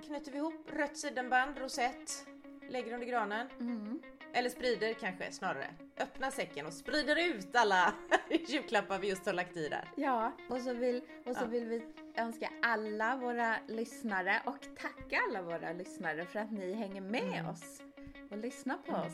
Knyter 0.07 0.33
vi 0.33 0.39
ihop 0.39 0.55
rött 0.73 0.97
sidenband, 0.97 1.59
rosett, 1.59 2.27
lägger 2.69 2.93
under 2.95 3.07
granen. 3.07 3.49
Mm. 3.61 4.03
Eller 4.37 4.51
sprider 4.51 4.93
kanske 4.93 5.33
snarare. 5.33 5.75
Öppna 5.99 6.31
säcken 6.31 6.67
och 6.67 6.73
sprider 6.73 7.17
ut 7.37 7.57
alla 7.57 7.95
julklappar 8.49 8.99
vi 8.99 9.09
just 9.09 9.27
har 9.27 9.33
lagt 9.33 9.57
i 9.57 9.69
där. 9.69 9.89
Ja, 9.97 10.33
och 10.49 10.61
så, 10.61 10.73
vill, 10.75 11.03
och 11.25 11.37
så 11.37 11.43
Ja. 11.43 11.47
vill 11.47 11.65
vi 11.65 11.83
önska 12.15 12.51
alla 12.63 13.17
våra 13.17 13.57
lyssnare 13.69 14.43
och 14.45 14.61
tacka 14.77 15.21
alla 15.29 15.43
våra 15.43 15.73
lyssnare 15.73 16.25
för 16.27 16.39
att 16.39 16.53
ni 16.53 16.73
hänger 16.73 17.01
med 17.01 17.23
Mm. 17.39 17.47
oss 17.47 17.83
och 18.31 18.37
lyssnar 18.39 18.77
på 18.77 18.93
Mm. 18.95 19.07
oss 19.07 19.13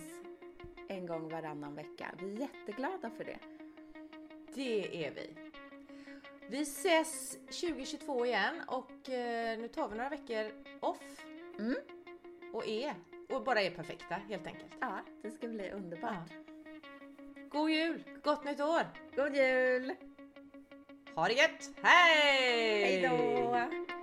en 0.88 1.06
gång 1.06 1.28
varannan 1.28 1.74
vecka. 1.74 2.14
Vi 2.18 2.34
är 2.34 2.40
jätteglada 2.40 3.10
för 3.10 3.24
det. 3.24 3.38
Det 4.54 5.06
är 5.06 5.10
vi. 5.10 5.34
Vi 6.48 6.62
ses 6.62 7.38
2022 7.46 8.26
igen 8.26 8.54
och 8.66 9.08
eh, 9.10 9.58
nu 9.58 9.68
tar 9.68 9.88
vi 9.88 9.96
några 9.96 10.10
veckor 10.10 10.52
off. 10.80 11.24
Mm. 11.58 11.76
Och 12.52 12.66
är. 12.68 12.94
Och 13.32 13.44
bara 13.44 13.62
är 13.62 13.70
perfekta 13.70 14.14
helt 14.14 14.46
enkelt. 14.46 14.72
Ja, 14.80 15.00
det 15.22 15.30
ska 15.30 15.48
bli 15.48 15.70
underbart. 15.70 16.30
God 17.50 17.70
jul! 17.70 18.02
Gott 18.22 18.44
nytt 18.44 18.60
år! 18.60 18.86
God 19.16 19.36
jul! 19.36 19.94
Ha 21.14 21.28
det 21.28 21.34
gött! 21.34 21.70
Hej! 21.82 22.82
Hej 22.82 23.02
då! 23.02 24.01